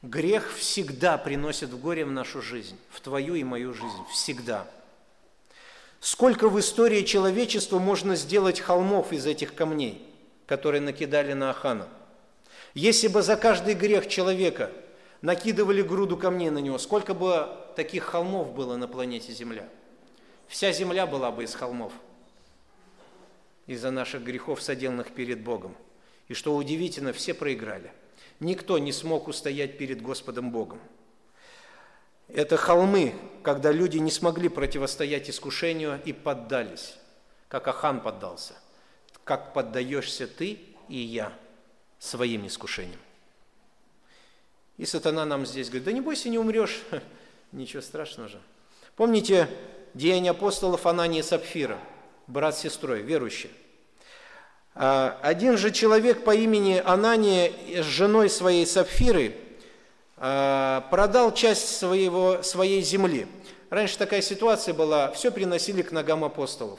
[0.03, 4.68] грех всегда приносит в горе в нашу жизнь, в твою и мою жизнь, всегда.
[6.03, 10.07] Сколько в истории человечества можно сделать холмов из этих камней,
[10.46, 11.88] которые накидали на Ахана–
[12.74, 14.70] если бы за каждый грех человека
[15.20, 19.68] накидывали груду камней на него, сколько бы таких холмов было на планете Земля?
[20.48, 21.92] Вся Земля была бы из холмов
[23.66, 25.76] из-за наших грехов, соделанных перед Богом.
[26.28, 27.92] И что удивительно, все проиграли.
[28.40, 30.80] Никто не смог устоять перед Господом Богом.
[32.35, 36.97] Это холмы, когда люди не смогли противостоять искушению и поддались,
[37.49, 38.55] как Ахан поддался.
[39.24, 40.59] Как поддаешься ты
[40.89, 41.33] и я–
[42.03, 42.99] своим искушением.
[44.76, 46.83] И сатана нам здесь говорит, да не бойся, не умрешь,
[47.53, 48.41] ничего страшного же.
[48.97, 49.49] Помните
[49.95, 51.78] деяния апостолов Анании и Сапфира,
[52.26, 53.53] брат с сестрой, верующие.
[54.74, 57.53] А, один же человек по имени Анания
[57.83, 59.37] с женой своей Сапфиры
[60.23, 63.27] продал часть своего, своей земли.
[63.70, 66.79] Раньше такая ситуация была, все приносили к ногам апостолов.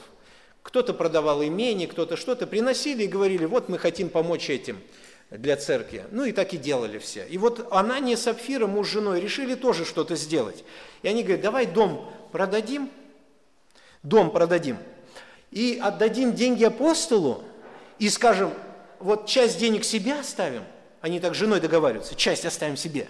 [0.62, 4.80] Кто-то продавал имение, кто-то что-то, приносили и говорили, вот мы хотим помочь этим–
[5.30, 6.04] для церкви.
[6.10, 7.26] Ну и так и делали все.
[7.26, 10.64] И вот Анания с Сапфира, муж с женой, решили тоже что-то сделать.
[11.02, 12.90] И они говорят, давай дом продадим,
[14.02, 14.78] дом продадим,
[15.50, 17.44] и отдадим деньги апостолу,
[17.98, 18.52] и скажем,
[18.98, 20.62] вот часть денег себе оставим,
[21.04, 23.06] они так с женой договариваются, часть оставим себе,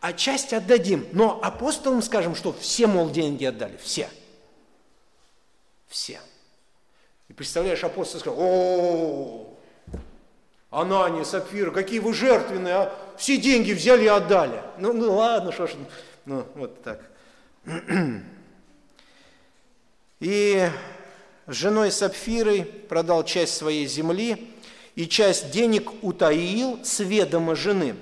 [0.00, 1.06] а часть отдадим.
[1.12, 4.08] Но апостолам скажем, что все, мол, деньги отдали, все.
[5.88, 6.20] Все.
[7.28, 9.58] И представляешь, апостол сказал, о,
[10.70, 12.98] Анания, Сапфира, какие вы жертвенные, а?
[13.18, 14.62] все деньги взяли и отдали.
[14.78, 15.72] Ну, ну ладно, что ж,
[16.24, 17.02] ну вот так.
[20.20, 20.66] И
[21.46, 24.50] с женой Сапфирой продал часть своей земли
[24.98, 27.94] и часть денег утаил с ведома жены.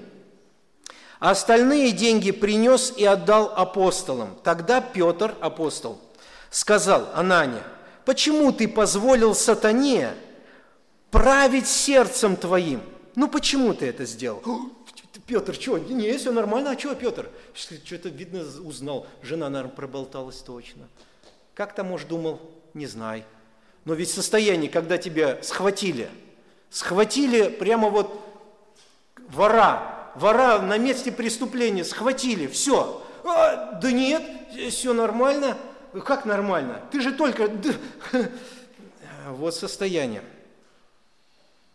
[1.19, 4.35] А остальные деньги принес и отдал апостолам.
[4.43, 6.01] Тогда Петр, апостол,
[6.49, 7.63] сказал Анане,
[8.07, 10.15] почему ты позволил сатане
[11.11, 12.81] править сердцем твоим?
[13.15, 14.43] Ну почему ты это сделал?
[15.27, 15.77] Петр, что?
[15.77, 16.71] Не, все нормально.
[16.71, 17.29] А что, Петр?
[17.53, 19.07] Что-то, видно, узнал.
[19.23, 20.89] Жена, наверное, проболталась точно.
[21.53, 22.41] Как там, может, думал?
[22.73, 23.25] Не знаю.
[23.85, 26.09] Но ведь состояние, когда тебя схватили,
[26.71, 28.21] схватили прямо вот
[29.29, 33.03] вора, вора на месте преступления, схватили, все.
[33.25, 34.23] А, да нет,
[34.71, 35.57] все нормально.
[36.05, 36.81] Как нормально?
[36.91, 37.51] Ты же только...
[39.29, 40.23] Вот состояние.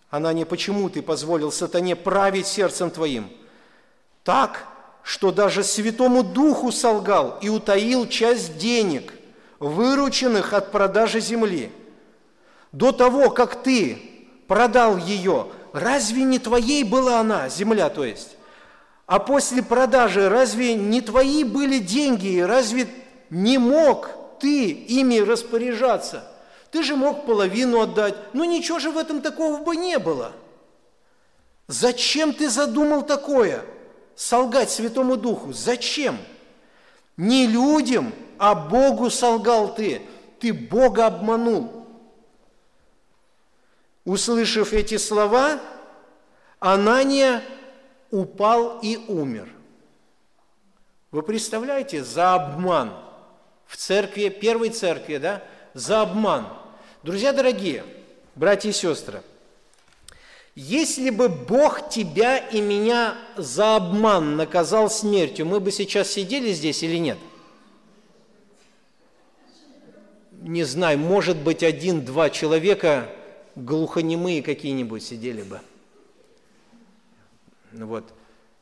[0.10, 3.30] Она не почему ты позволил сатане править сердцем твоим.
[4.24, 4.68] Так,
[5.04, 9.14] что даже Святому Духу солгал и утаил часть денег,
[9.60, 11.72] вырученных от продажи земли.
[12.72, 14.11] До того, как ты
[14.48, 18.38] продал ее, разве не твоей была она, земля то есть?
[19.06, 22.88] А после продажи разве не твои были деньги, разве
[23.30, 26.24] не мог ты ими распоряжаться?
[26.72, 30.32] Ты же мог половину отдать, ну ничего же в этом такого бы не было.
[31.68, 33.64] Зачем ты задумал такое?
[34.22, 35.52] солгать Святому Духу.
[35.52, 36.18] Зачем?
[37.18, 40.02] Не людям, а Богу солгал ты.
[40.40, 41.81] Ты Бога обманул.
[44.12, 45.62] Услышав эти слова,
[46.60, 47.42] Анания
[48.10, 49.48] упал и умер.
[51.12, 52.92] Вы представляете, за обман
[53.66, 55.42] в церкви, первой церкви, да,
[55.74, 56.46] за обман.
[57.04, 57.86] Друзья дорогие,
[58.36, 59.24] братья и сестры,
[60.56, 66.84] если бы Бог тебя и меня за обман наказал смертью, мы бы сейчас сидели здесь
[66.84, 67.18] или нет?
[70.42, 73.10] Не знаю, может быть, один-два человека
[73.56, 75.62] глухонемые какие-нибудь сидели бы.
[77.72, 78.14] Вот,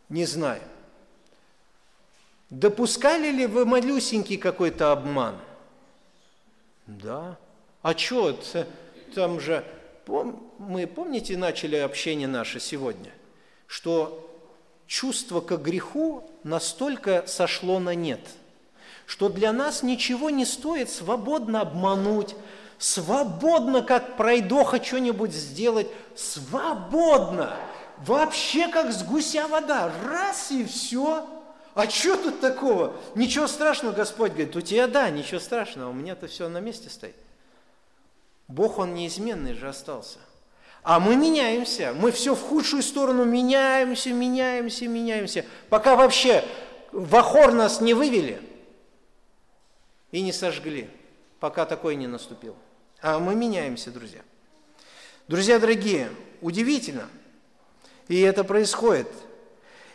[0.10, 0.62] не знаю.
[2.50, 5.36] Допускали ли вы малюсенький какой-то обман?
[6.88, 7.38] Да.
[7.82, 8.38] А что,
[9.14, 9.64] там же
[10.58, 13.12] мы, помните, начали общение наше сегодня,
[13.68, 14.28] что
[14.88, 18.22] чувство к греху настолько сошло на нет,
[19.06, 22.36] что для нас ничего не стоит свободно обмануть,
[22.80, 27.56] свободно, как пройдоха, что-нибудь сделать, свободно,
[27.98, 31.28] вообще как с гуся вода, раз и все.
[31.76, 32.96] А что тут такого?
[33.16, 37.16] Ничего страшного, Господь говорит, у тебя да, ничего страшного, у меня-то все на месте стоит.
[38.48, 40.18] Бог, Он неизменный же остался.
[40.82, 46.44] А мы меняемся, мы все в худшую сторону меняемся, меняемся, меняемся, пока вообще
[46.94, 48.42] в охор нас не вывели
[50.12, 50.90] и не сожгли,
[51.40, 52.56] пока такое не наступил.
[53.02, 54.22] А мы меняемся, друзья.
[55.28, 56.10] Друзья дорогие,
[56.42, 57.08] удивительно,
[58.08, 59.08] и это происходит.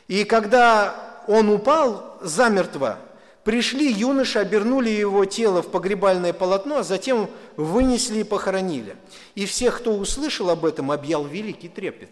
[0.09, 2.99] И когда он упал замертво,
[3.45, 8.97] Пришли юноши, обернули его тело в погребальное полотно, а затем вынесли и похоронили.
[9.35, 12.09] И всех, кто услышал об этом, объял великий трепет,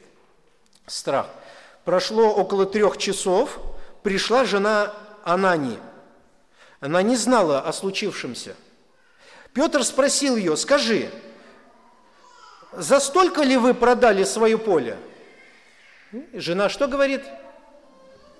[0.87, 1.27] страх.
[1.87, 3.59] Прошло около трех часов,
[4.03, 4.95] пришла жена
[5.25, 5.79] Анании.
[6.81, 8.55] Она не знала о случившемся.
[9.53, 11.11] Петр спросил ее, скажи,
[12.73, 14.97] за столько ли вы продали свое поле?
[16.33, 17.23] Жена что говорит?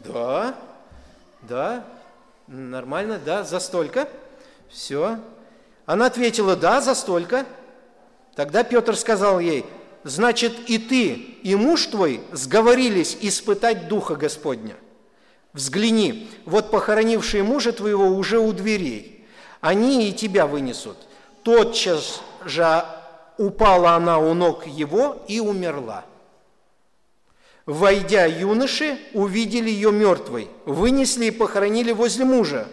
[0.01, 0.55] Да,
[1.43, 1.85] да,
[2.53, 4.09] Нормально, да, за столько.
[4.69, 5.19] Все.
[5.87, 7.47] Она ответила, да, за столько.
[8.35, 9.65] Тогда Петр сказал ей,
[10.05, 14.77] значит, и ты, и муж твой сговорились испытать Духа Господня.
[15.53, 19.22] Взгляни, вот похоронившие мужа твоего уже у дверей.
[19.63, 20.99] Они и тебя вынесут.
[21.45, 22.85] Тотчас же
[23.39, 26.05] упала она у ног его и умерла.
[27.65, 32.67] Войдя юноши, увидели ее мертвой, вынесли и похоронили возле мужа.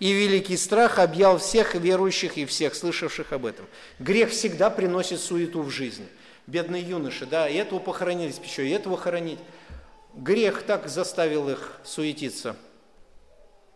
[0.00, 3.66] И великий страх объял всех верующих и всех слышавших об этом.
[3.98, 6.06] Грех всегда приносит суету в жизни.
[6.46, 9.38] Бедные юноши, да, и этого похоронились, еще и этого хоронить.
[10.14, 12.56] Грех так заставил их суетиться.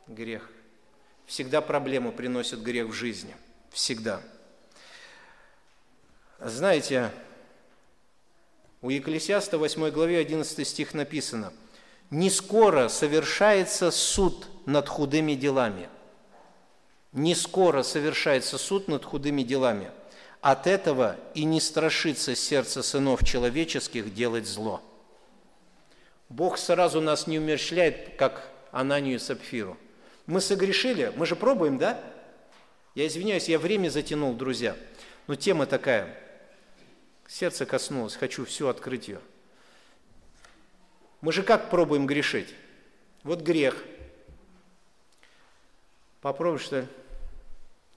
[0.08, 0.50] Грех.
[1.26, 3.34] Всегда проблему приносит грех в жизни.
[3.70, 4.22] Всегда.
[6.38, 7.10] Знаете,
[8.80, 11.52] у Екклесиаста 8 главе 11 стих написано
[12.10, 15.88] «Не скоро совершается суд над худыми делами».
[17.12, 19.90] Не скоро совершается суд над худыми делами.
[20.42, 24.82] От этого и не страшится сердце сынов человеческих делать зло.
[26.28, 29.78] Бог сразу нас не умерщвляет, как Ананию и Сапфиру.
[30.26, 32.00] Мы согрешили, мы же пробуем, да?
[32.94, 34.76] Я извиняюсь, я время затянул, друзья.
[35.26, 36.18] Но тема такая–
[37.28, 39.20] Сердце коснулось, хочу все открыть ее.
[41.20, 42.54] Мы же как пробуем грешить?
[43.24, 43.84] Вот грех.
[46.20, 46.86] Попробуй, что?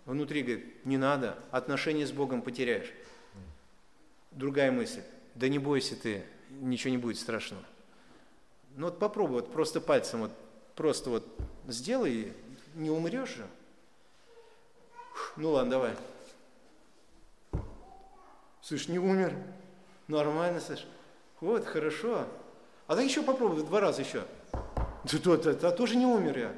[0.05, 2.91] Внутри говорит, не надо, отношения с Богом потеряешь.
[4.31, 5.01] Другая мысль,
[5.35, 7.63] да не бойся ты, ничего не будет страшного.
[8.75, 10.31] Ну вот попробуй, вот просто пальцем, вот
[10.79, 11.27] просто вот
[11.67, 12.31] сделай,
[12.73, 13.45] не умрешь же.
[15.35, 15.91] Ну ладно, давай.
[18.61, 19.35] Слышь, не умер.
[20.07, 20.87] Нормально, слышь.
[21.41, 22.23] Вот, хорошо.
[22.87, 24.23] А так еще попробуй, два раза еще.
[24.53, 26.53] Да, да, да, да тоже не умер я.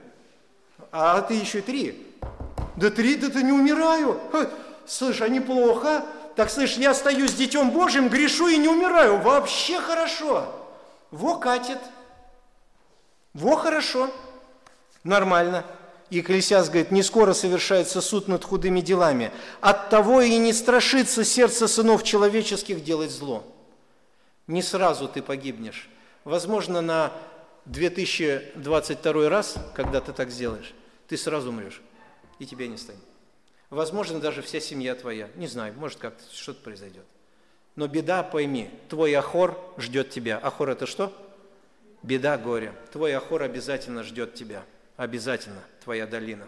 [0.91, 2.15] А ты еще три.
[2.75, 4.21] Да три, да ты не умираю.
[4.31, 4.51] Ха,
[4.85, 6.05] слышь, а неплохо.
[6.35, 9.17] Так, слышь, я остаюсь детем Божьим, грешу и не умираю.
[9.17, 10.45] Вообще хорошо.
[11.09, 11.79] Во катит.
[13.33, 14.09] Во хорошо.
[15.03, 15.65] Нормально.
[16.09, 19.31] И Екклесиас говорит, не скоро совершается суд над худыми делами.
[19.61, 23.43] От того и не страшится сердце сынов человеческих делать зло.
[24.47, 25.89] Не сразу ты погибнешь.
[26.25, 27.13] Возможно, на
[27.65, 30.73] 2022 раз, когда ты так сделаешь,
[31.07, 31.81] ты сразу умрешь,
[32.39, 33.01] и тебя не станет.
[33.69, 35.29] Возможно, даже вся семья твоя.
[35.35, 37.05] Не знаю, может, как-то что-то произойдет.
[37.77, 40.37] Но беда, пойми, твой Ахор ждет тебя.
[40.43, 41.13] Ахор– это что?
[42.03, 42.73] Беда, горе.
[42.91, 44.65] Твой Ахор обязательно ждет тебя.
[44.97, 46.47] Обязательно твоя долина.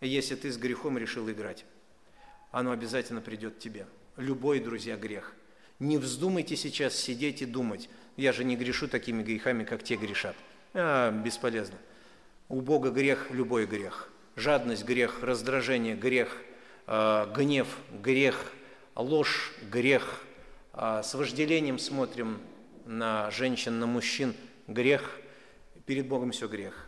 [0.00, 1.64] Если ты с грехом решил играть,
[2.52, 3.86] оно обязательно придет тебе.
[4.16, 5.34] Любой, друзья, грех.
[5.80, 10.36] Не вздумайте сейчас сидеть и думать, я же не грешу такими грехами, как те грешат.
[10.72, 11.76] А, бесполезно.
[12.48, 14.08] У Бога грех– любой грех.
[14.36, 16.36] Жадность– грех, раздражение– грех,
[16.86, 18.52] э, гнев– грех,
[18.94, 20.20] ложь– грех.
[20.72, 22.38] Э, с вожделением смотрим
[22.86, 24.34] на женщин, на мужчин–
[24.66, 25.18] грех.
[25.86, 26.86] Перед Богом все грех.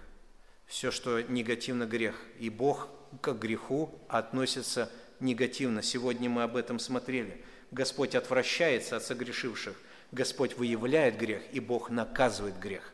[0.67, 2.15] Все, что негативно– грех.
[2.39, 2.89] И Бог
[3.21, 4.91] к греху относится
[5.21, 5.83] негативно.
[5.83, 7.45] Сегодня мы об этом смотрели.
[7.71, 9.75] Господь отвращается от согрешивших,
[10.13, 12.93] Господь выявляет грех, и Бог наказывает грех.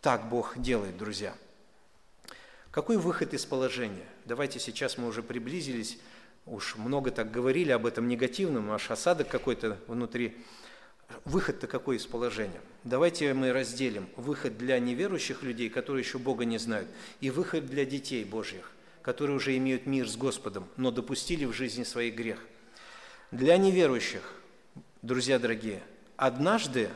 [0.00, 1.34] Так Бог делает, друзья.
[2.70, 4.06] Какой выход из положения?
[4.26, 5.98] Давайте сейчас мы уже приблизились,
[6.44, 10.36] уж много так говорили об этом негативном, аж осадок какой-то внутри.
[11.24, 12.60] Выход-то какой из положения?
[12.84, 16.88] Давайте мы разделим выход для неверующих людей, которые еще Бога не знают,
[17.20, 18.72] и выход для детей Божьих,
[19.02, 22.44] которые уже имеют мир с Господом, но допустили в жизни своих грех.
[23.30, 24.34] Для неверующих,
[25.02, 25.82] друзья дорогие,
[26.16, 26.90] однажды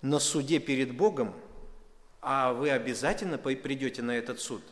[0.00, 1.34] на суде перед Богом
[2.22, 4.62] а вы обязательно придете на этот суд,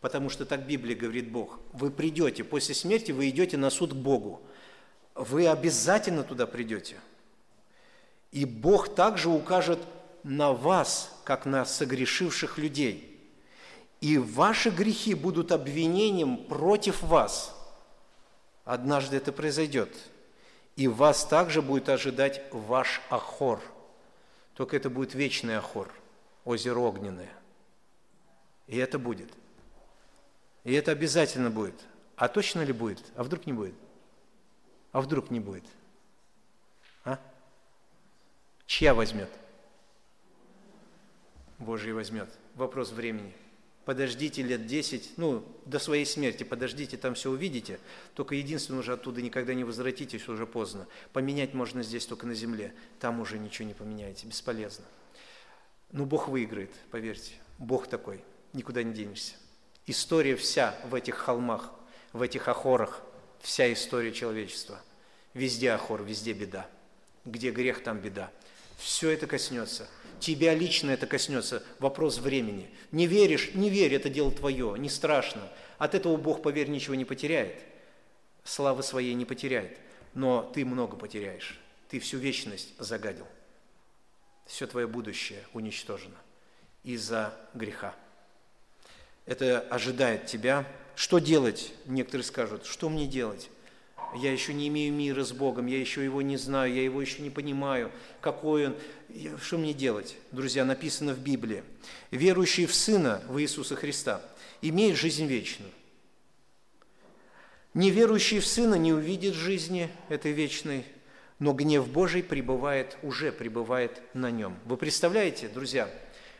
[0.00, 1.60] потому что так Библия говорит Бог.
[1.72, 4.42] Вы придете, после смерти вы идете на суд к Богу.
[5.14, 6.96] Вы обязательно туда придете.
[8.32, 9.78] И Бог также укажет
[10.22, 13.06] на вас, как на согрешивших людей.
[14.00, 17.54] И ваши грехи будут обвинением против вас.
[18.64, 19.94] Однажды это произойдет.
[20.76, 23.60] И вас также будет ожидать ваш Ахор.
[24.54, 25.92] Только это будет вечный Ахор–
[26.44, 27.32] озеро огненное.
[28.66, 29.30] И это будет.
[30.64, 31.74] И это обязательно будет.
[32.16, 33.04] А точно ли будет?
[33.16, 33.74] А вдруг не будет?
[34.92, 35.64] А вдруг не будет?
[38.70, 39.28] Чья возьмет?
[41.58, 42.28] Божий возьмет.
[42.54, 43.34] Вопрос времени.
[43.84, 47.80] Подождите лет 10, ну, до своей смерти, подождите, там все увидите.
[48.14, 50.86] Только единственное, уже оттуда никогда не возвратитесь, уже поздно.
[51.12, 52.72] Поменять можно здесь только на земле.
[53.00, 54.84] Там уже ничего не поменяете, бесполезно.
[55.90, 57.32] Ну, Бог выиграет, поверьте.
[57.58, 58.22] Бог такой,
[58.52, 59.34] никуда не денешься.
[59.88, 61.72] История вся в этих холмах,
[62.12, 63.02] в этих охорах,
[63.40, 64.80] вся история человечества.
[65.34, 66.70] Везде охор, везде беда.
[67.24, 68.30] Где грех, там беда.
[68.80, 69.88] Все это коснется.
[70.18, 71.62] Тебя лично это коснется.
[71.78, 72.70] Вопрос времени.
[72.92, 75.42] Не веришь, не верь, это дело твое, не страшно.
[75.78, 77.62] От этого Бог, поверь, ничего не потеряет.
[78.44, 79.78] Славы своей не потеряет.
[80.14, 81.58] Но ты много потеряешь.
[81.88, 83.26] Ты всю вечность загадил
[84.50, 86.16] все твое будущее уничтожено
[86.82, 87.94] из-за греха.
[89.24, 90.66] Это ожидает тебя.
[90.96, 91.72] Что делать?
[91.86, 93.48] Некоторые скажут, что мне делать?
[94.14, 97.22] Я еще не имею мира с Богом, я еще его не знаю, я его еще
[97.22, 98.76] не понимаю, какой он.
[99.40, 100.16] Что мне делать?
[100.32, 101.62] Друзья, написано в Библии.
[102.10, 104.20] Верующий в Сына, в Иисуса Христа,
[104.62, 105.70] имеет жизнь вечную.
[107.72, 110.84] Неверующий в Сына не увидит жизни этой вечной,
[111.38, 114.56] но гнев Божий пребывает, уже пребывает на нем.
[114.64, 115.88] Вы представляете, друзья,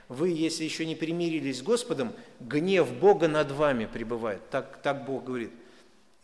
[0.09, 4.51] вы, если еще не примирились с Господом, гнев Бога над вами пребывает.
[4.51, 5.53] Так, так Бог говорит.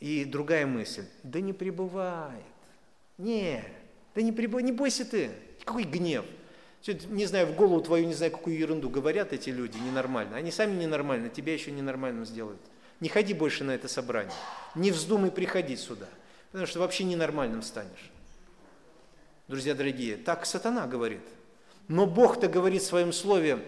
[0.01, 1.05] И другая мысль.
[1.23, 2.45] Да не пребывает.
[3.19, 3.65] Не,
[4.15, 5.31] да не пребывает, не бойся ты.
[5.65, 6.25] Какой гнев?
[7.09, 10.37] Не знаю, в голову твою, не знаю, какую ерунду говорят эти люди, ненормально.
[10.37, 12.61] Они сами ненормальны, тебя еще ненормальным сделают.
[13.01, 14.35] Не ходи больше на это собрание.
[14.75, 16.09] Не вздумай приходить сюда,
[16.53, 18.13] потому что вообще ненормальным станешь
[19.49, 21.23] друзья дорогие, так сатана говорит.
[21.89, 23.65] Но Бог-то говорит в своем слове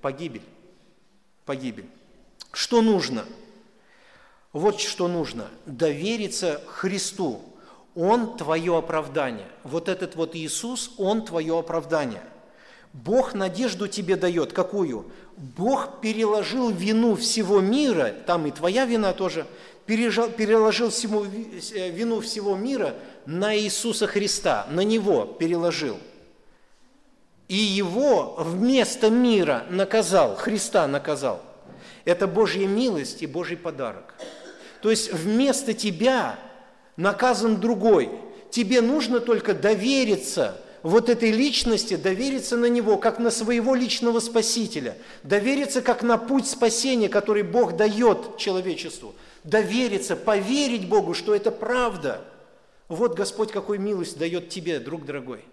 [0.00, 0.42] погибель.
[1.44, 1.88] погибель.
[2.52, 3.24] Что нужно?
[4.56, 5.48] Вот что нужно.
[5.66, 7.42] Довериться Христу.
[7.94, 9.48] Он твое оправдание.
[9.64, 12.22] Вот этот вот Иисус, Он твое оправдание.
[12.94, 14.54] Бог надежду тебе дает.
[14.54, 15.12] Какую?
[15.36, 19.46] Бог переложил вину всего мира, там и твоя вина тоже,
[19.84, 22.94] переложил всему, э, вину всего мира
[23.26, 25.98] на Иисуса Христа, на Него переложил.
[27.48, 31.42] И Его вместо мира наказал, Христа наказал.
[32.06, 34.14] Это Божья милость и Божий подарок.
[34.86, 36.38] То есть вместо тебя
[36.96, 38.08] наказан другой.
[38.52, 44.96] Тебе нужно только довериться вот этой личности, довериться на Него, как на своего личного Спасителя,
[45.24, 52.20] довериться как на путь спасения, который Бог дает человечеству, довериться, поверить Богу, что это правда.
[52.86, 55.44] Вот Господь какую милость дает тебе, друг дорогой.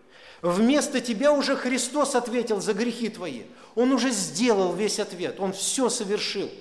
[0.44, 3.42] Вместо тебя уже Христос ответил за грехи твои.
[3.74, 6.52] Он уже сделал весь ответ, Он все совершил.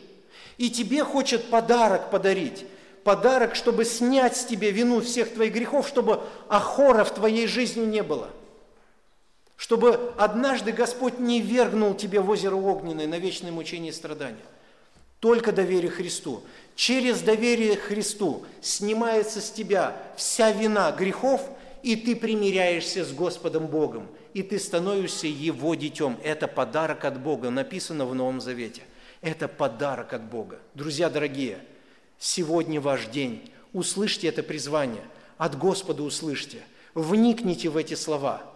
[0.58, 2.66] И тебе хочет подарок подарить.
[3.04, 8.02] Подарок, чтобы снять с тебя вину всех твоих грехов, чтобы охора в твоей жизни не
[8.02, 8.30] было–
[9.62, 14.42] чтобы однажды Господь не вергнул тебя в озеро огненное на вечное мучение и страдания.
[15.20, 16.42] Только доверие Христу.
[16.74, 21.42] Через доверие Христу снимается с тебя вся вина грехов,
[21.84, 26.18] и ты примиряешься с Господом Богом, и ты становишься Его детем.
[26.24, 28.82] Это подарок от Бога, написано в Новом Завете.
[29.22, 30.58] Это подарок от Бога.
[30.74, 31.58] Друзья дорогие,
[32.18, 33.50] сегодня ваш день.
[33.72, 35.04] Услышьте это призвание.
[35.38, 36.62] От Господа услышьте.
[36.94, 38.42] Вникните в эти слова–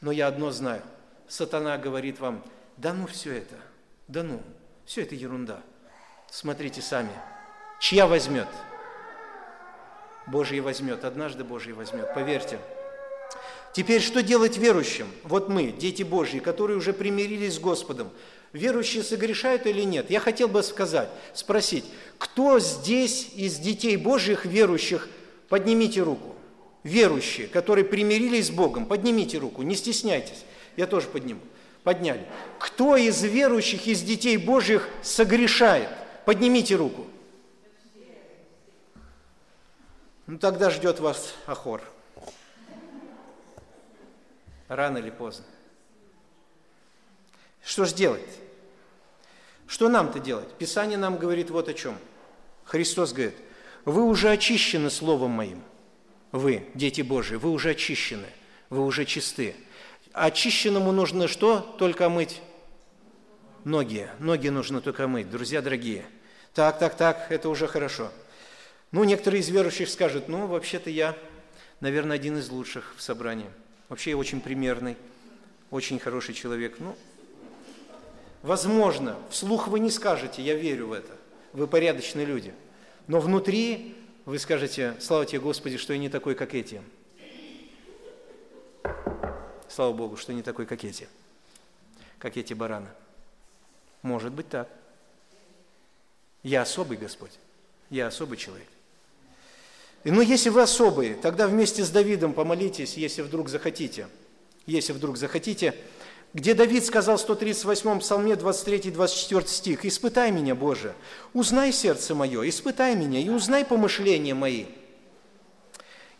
[0.00, 0.82] но я одно знаю.
[1.28, 2.42] Сатана говорит вам,
[2.76, 3.56] да ну все это,
[4.08, 4.42] да ну,
[4.84, 5.60] все это ерунда.
[6.30, 7.10] Смотрите сами.
[7.80, 8.48] Чья возьмет?
[10.26, 12.58] Божий возьмет, однажды Божий возьмет, поверьте.
[13.72, 15.08] Теперь что делать верующим?
[15.22, 18.10] Вот мы, дети Божьи, которые уже примирились с Господом.
[18.52, 20.10] Верующие согрешают или нет?
[20.10, 21.84] Я хотел бы сказать, спросить,
[22.18, 25.08] кто здесь из детей Божьих верующих,
[25.48, 26.34] поднимите руку
[26.82, 30.44] верующие, которые примирились с Богом, поднимите руку, не стесняйтесь.
[30.76, 31.40] Я тоже подниму.
[31.82, 32.26] Подняли.
[32.58, 35.88] Кто из верующих, из детей Божьих согрешает?
[36.24, 37.06] Поднимите руку.
[40.26, 41.82] Ну тогда ждет вас Ахор.
[44.68, 45.44] Рано или поздно.
[47.64, 48.38] Что же делать?
[49.66, 50.52] Что нам-то делать?
[50.54, 51.96] Писание нам говорит вот о чем.
[52.64, 53.36] Христос говорит,
[53.84, 55.62] вы уже очищены Словом Моим
[56.32, 58.26] вы, дети Божии, вы уже очищены,
[58.68, 59.54] вы уже чисты.
[60.12, 61.60] Очищенному нужно что?
[61.78, 62.40] Только мыть
[63.64, 64.08] ноги.
[64.18, 66.04] Ноги нужно только мыть, друзья дорогие.
[66.54, 68.10] Так, так, так, это уже хорошо.
[68.92, 71.16] Ну, некоторые из верующих скажут, ну, вообще-то я,
[71.78, 73.48] наверное, один из лучших в собрании.
[73.88, 74.96] Вообще я очень примерный,
[75.70, 76.76] очень хороший человек.
[76.80, 76.96] Ну,
[78.42, 81.16] возможно, вслух вы не скажете, я верю в это.
[81.52, 82.54] Вы порядочные люди.
[83.06, 86.82] Но внутри вы скажете, слава тебе, Господи, что я не такой, как эти.
[89.68, 91.08] Слава Богу, что не такой, как эти.
[92.18, 92.88] Как эти бараны.
[94.02, 94.68] Может быть так.
[96.42, 97.32] Я особый Господь.
[97.90, 98.68] Я особый человек.
[100.04, 104.08] Но ну, если вы особые, тогда вместе с Давидом помолитесь, если вдруг захотите.
[104.66, 105.74] Если вдруг захотите,
[106.32, 110.94] где Давид сказал в 138-м псалме 23-24 стих, «Испытай меня, Боже,
[111.34, 114.66] узнай сердце мое, испытай меня и узнай помышления мои.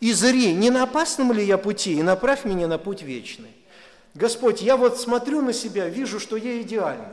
[0.01, 3.51] И зри, не на опасном ли я пути, и направь меня на путь вечный».
[4.15, 7.07] Господь, я вот смотрю на себя, вижу, что я идеальный.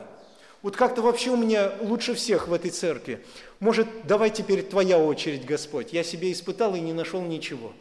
[0.64, 3.24] Вот как-то вообще у меня лучше всех в этой церкви.
[3.60, 5.94] Может, давай теперь твоя очередь, Господь.
[5.94, 7.74] Я себе испытал и не нашел ничего.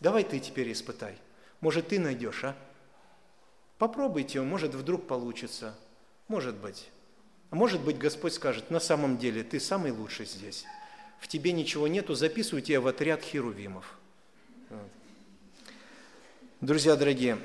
[0.00, 1.14] Давай ты теперь испытай.
[1.60, 2.56] Может, ты найдешь, а?
[3.78, 5.74] Попробуйте, может, вдруг получится.
[6.28, 6.88] Может быть.
[7.50, 10.64] А может быть, Господь скажет, на самом деле ты самый лучший здесь.
[11.20, 13.98] В тебе ничего нету, записываю тебя в отряд херувимов.
[14.70, 14.90] Вот.
[16.60, 17.38] Друзья дорогие,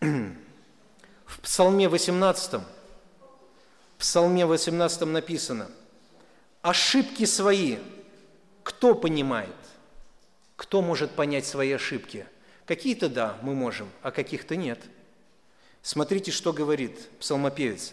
[0.00, 2.62] в Псалме 18, в
[3.98, 5.70] Псалме 18 написано,
[6.62, 7.78] ошибки свои
[8.64, 9.54] кто понимает?
[10.56, 12.26] Кто может понять свои ошибки?
[12.66, 14.80] Какие-то да, мы можем, а каких-то нет.
[15.82, 17.92] Смотрите, что говорит псалмопевец.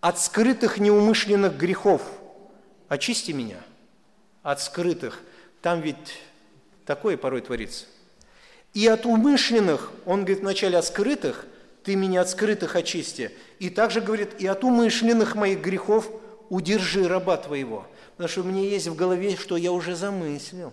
[0.00, 2.02] «От скрытых неумышленных грехов
[2.88, 3.58] очисти меня».
[4.42, 5.22] От скрытых.
[5.62, 6.20] Там ведь
[6.84, 7.86] такое порой творится.
[8.74, 11.46] И от умышленных, он говорит вначале от скрытых,
[11.82, 13.32] ты меня от скрытых очисти.
[13.58, 16.10] И также говорит, и от умышленных моих грехов
[16.50, 17.86] удержи раба твоего.
[18.12, 20.72] Потому что у меня есть в голове, что я уже замыслил.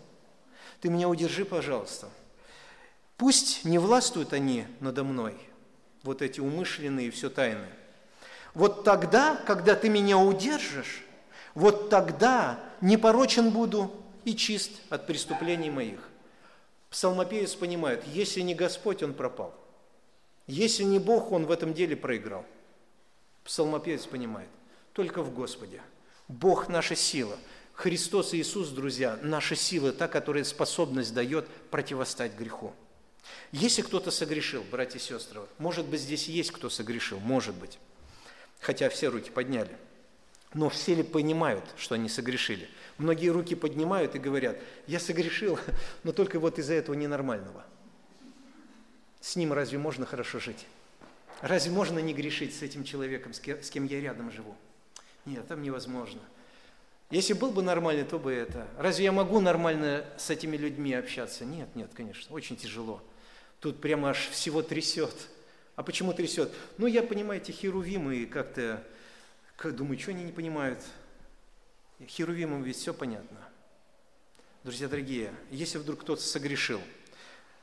[0.82, 2.10] Ты меня удержи, пожалуйста.
[3.18, 5.36] Пусть не властвуют они надо мной,
[6.04, 7.72] вот эти умышленные все тайные.
[8.54, 11.04] Вот тогда, когда ты меня удержишь,
[11.56, 13.92] вот тогда непорочен буду
[14.26, 16.00] и чист от преступлений моих.
[16.90, 19.54] Псалмопевец понимает, если не Господь, он пропал.
[20.46, 22.46] Если не Бог, он в этом деле проиграл.
[23.44, 24.50] Псалмопевец понимает,
[24.94, 25.82] только в Господе.
[26.28, 27.38] Бог– наша сила.
[27.74, 32.74] Христос и Иисус, друзья, наша сила, та, которая способность дает противостать греху.
[33.52, 37.78] Если кто-то согрешил, братья и сестры, может быть, здесь есть кто согрешил, может быть,
[38.60, 39.76] хотя все руки подняли.
[40.54, 42.70] Но все ли понимают, что они согрешили?
[42.98, 45.58] Многие руки поднимают и говорят, я согрешил,
[46.04, 47.66] но только вот из-за этого ненормального.
[49.20, 50.66] С ним разве можно хорошо жить?
[51.42, 54.56] Разве можно не грешить с этим человеком, с кем я рядом живу?
[55.26, 56.22] Нет, там невозможно.
[57.10, 58.68] Если был бы нормальный, то бы это.
[58.78, 61.46] Разве я могу нормально с этими людьми общаться?
[61.46, 63.02] Нет, нет, конечно, очень тяжело.
[63.64, 65.16] Тут прямо аж всего трясет.
[65.78, 66.52] А почему трясет?
[66.78, 68.86] Ну, я, понимаете, херувимы как-то,
[69.64, 70.84] думаю, что они не понимают?
[72.06, 73.38] Херувимам ведь все понятно.
[74.66, 76.82] Друзья дорогие, если вдруг кто-то согрешил,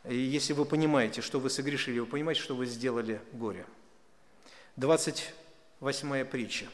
[0.08, 3.66] и если вы понимаете, что вы согрешили, вы понимаете, что вы сделали горе.
[4.76, 6.64] 28 притча,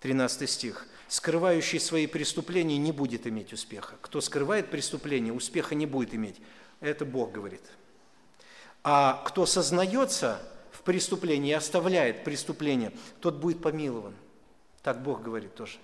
[0.00, 0.86] 13 стих.
[1.08, 3.96] «Скрывающий свои преступления не будет иметь успеха».
[4.02, 6.36] Кто скрывает преступление, успеха не будет иметь.
[6.80, 7.62] Это Бог говорит.
[8.84, 10.40] А кто сознается
[10.70, 14.14] в преступлении и оставляет преступление, тот будет помилован.
[14.82, 15.78] Так Бог говорит тоже.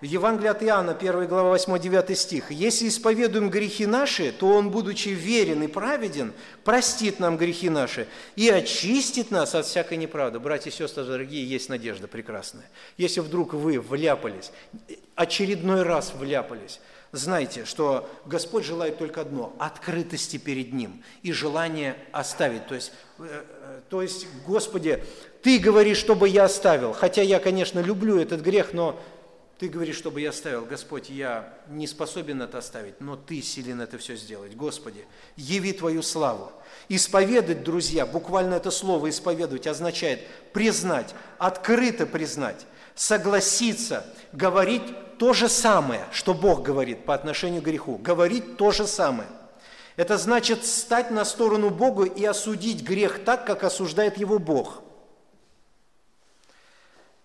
[0.00, 2.50] В Евангелии от Иоанна, 1 глава, 8-9 стих.
[2.50, 6.32] «Если исповедуем грехи наши, то Он, будучи верен и праведен,
[6.64, 10.38] простит нам грехи наши и очистит нас от всякой неправды».
[10.38, 12.64] Братья и сестры дорогие, есть надежда прекрасная.
[12.96, 14.52] Если вдруг вы вляпались,
[15.16, 16.80] очередной раз вляпались,
[17.12, 22.66] знайте, что Господь желает только одно– открытости перед Ним и желание оставить.
[22.66, 25.02] То есть, э, э, то есть, Господи,
[25.42, 26.92] Ты говоришь, чтобы я оставил.
[26.92, 29.00] Хотя я, конечно, люблю этот грех, но
[29.60, 30.64] ты говоришь, чтобы я оставил.
[30.64, 34.56] Господь, я не способен это оставить, но Ты силен это все сделать.
[34.56, 35.04] Господи,
[35.36, 36.50] яви Твою славу.
[36.88, 40.20] Исповедать, друзья, буквально это слово исповедовать означает
[40.54, 42.64] признать, открыто признать,
[43.00, 44.82] согласиться, говорить
[45.18, 47.96] то же самое, что Бог говорит по отношению к греху.
[47.96, 49.28] Говорить то же самое.
[49.96, 54.82] Это значит стать на сторону Бога и осудить грех так, как осуждает его Бог–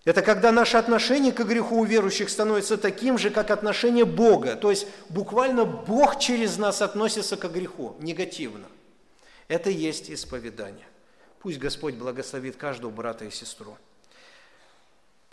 [0.06, 4.54] это когда наше отношение к греху у верующих становится таким же, как отношение Бога.
[4.54, 8.66] То есть буквально Бог через нас относится к греху негативно.
[9.48, 10.86] Это есть исповедание.
[11.40, 13.76] Пусть Господь благословит каждого брата и сестру.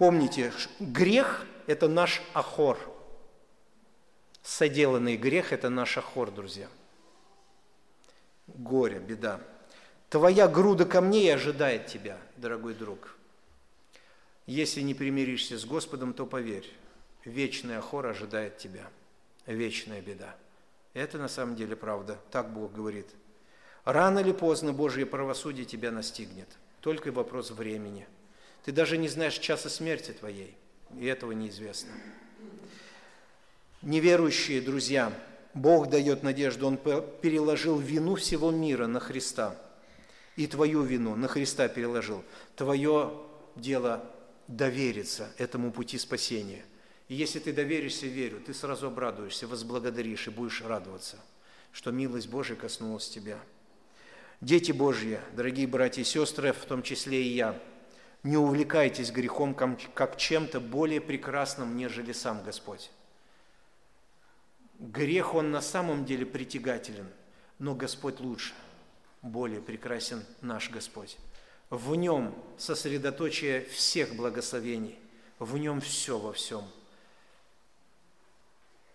[0.03, 0.51] Помните,
[0.81, 2.77] грех– это наш ахор.
[4.41, 6.67] Соделанный грех– это наш ахор, друзья.
[8.47, 9.39] Горе, беда.
[10.09, 13.15] Твоя груда камней ожидает тебя, дорогой друг–
[14.45, 16.69] если не примиришься с Господом, то поверь,
[17.23, 18.89] вечный охор ожидает тебя,
[19.45, 20.35] вечная беда.
[20.93, 23.07] Это на самом деле правда, так Бог говорит.
[23.85, 26.49] Рано или поздно Божье правосудие тебя настигнет,
[26.81, 28.05] только вопрос времени.
[28.64, 30.56] Ты даже не знаешь часа смерти твоей,
[30.98, 31.91] и этого неизвестно.
[33.81, 35.11] Неверующие друзья,
[35.53, 39.56] Бог дает надежду, Он переложил вину всего мира на Христа.
[40.35, 42.23] И твою вину на Христа переложил.
[42.56, 43.14] Твое
[43.56, 44.10] дело
[44.48, 46.64] довериться этому пути спасения.
[47.10, 51.18] И если ты доверишься верю, ты сразу обрадуешься, возблагодаришь и будешь радоваться,
[51.72, 53.38] что милость Божия коснулась тебя.
[54.41, 57.60] Дети Божьи, дорогие братья и сестры, в том числе и я,
[58.23, 62.89] не увлекайтесь грехом как чем-то более прекрасным, нежели сам Господь.
[64.79, 67.07] Грех, он на самом деле притягателен,
[67.59, 68.53] но Господь лучше,
[69.21, 71.17] более прекрасен наш Господь.
[71.69, 74.99] В нем сосредоточие всех благословений,
[75.39, 76.63] в нем все во всем.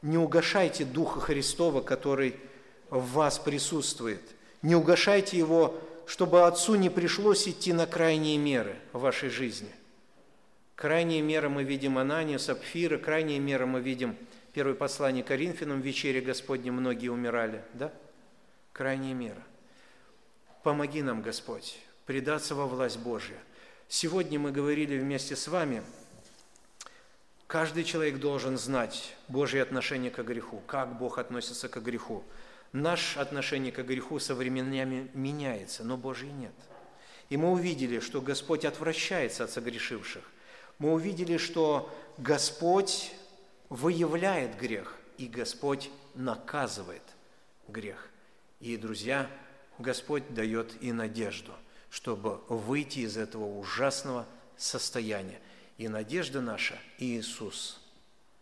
[0.00, 2.36] Не угошайте Духа Христова, который
[2.88, 4.22] в вас присутствует.
[4.62, 5.78] Не угошайте его,
[6.08, 9.70] чтобы Отцу не пришлось идти на крайние меры в вашей жизни.
[10.74, 14.16] Крайние меры мы видим Анания, Сапфира, крайние меры мы видим
[14.54, 17.92] первое послание Коринфянам, в вечере Господне многие умирали, да?
[18.72, 19.42] Крайние меры.
[20.62, 23.38] Помоги нам, Господь, предаться во власть Божия.
[23.88, 25.82] Сегодня мы говорили вместе с вами,
[27.46, 32.24] каждый человек должен знать Божье отношение к греху, как Бог относится к греху.
[32.72, 36.52] Наше отношение к греху со временами меняется, но Божье нет.
[37.28, 40.24] И мы увидели, что Господь отвращается от согрешивших.
[40.78, 43.12] Мы увидели, что Господь
[43.68, 47.02] выявляет грех, и Господь наказывает
[47.68, 48.08] грех.
[48.60, 49.30] И, друзья,
[49.78, 51.52] Господь дает и надежду–
[51.90, 54.26] чтобы выйти из этого ужасного
[54.56, 55.40] состояния.
[55.78, 57.80] И надежда наша– Иисус.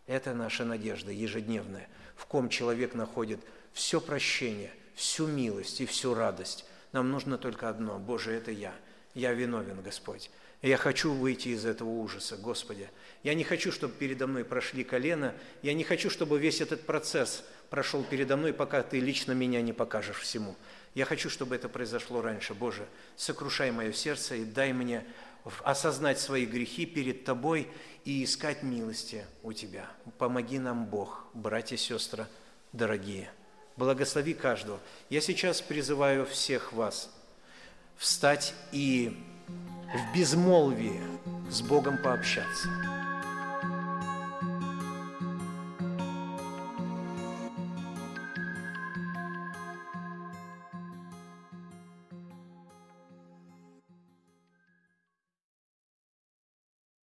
[0.05, 3.39] Это наша надежда ежедневная, в ком человек находит
[3.77, 6.65] все прощение, всю милость и всю радость.
[6.93, 8.73] Нам нужно только одно– Боже, это я.
[9.13, 10.31] Я виновен, Господь.
[10.63, 12.89] Я хочу выйти из этого ужаса, Господи.
[13.21, 15.35] Я не хочу, чтобы передо мной прошли колено.
[15.61, 19.73] Я не хочу, чтобы весь этот процесс прошел передо мной, пока Ты лично меня не
[19.73, 20.55] покажешь всему.
[20.95, 22.55] Я хочу, чтобы это произошло раньше.
[22.55, 25.05] Боже, сокрушай мое сердце и дай мне
[25.63, 27.67] осознать свои грехи перед Тобой
[28.05, 29.87] и искать милости у Тебя.
[30.17, 32.25] Помоги нам, Бог, братья и сестры
[32.73, 33.29] дорогие.
[33.77, 34.79] Благослови каждого.
[35.09, 37.09] Я сейчас призываю всех вас
[37.95, 40.99] встать и в безмолвии
[41.49, 42.96] с Богом пообщаться.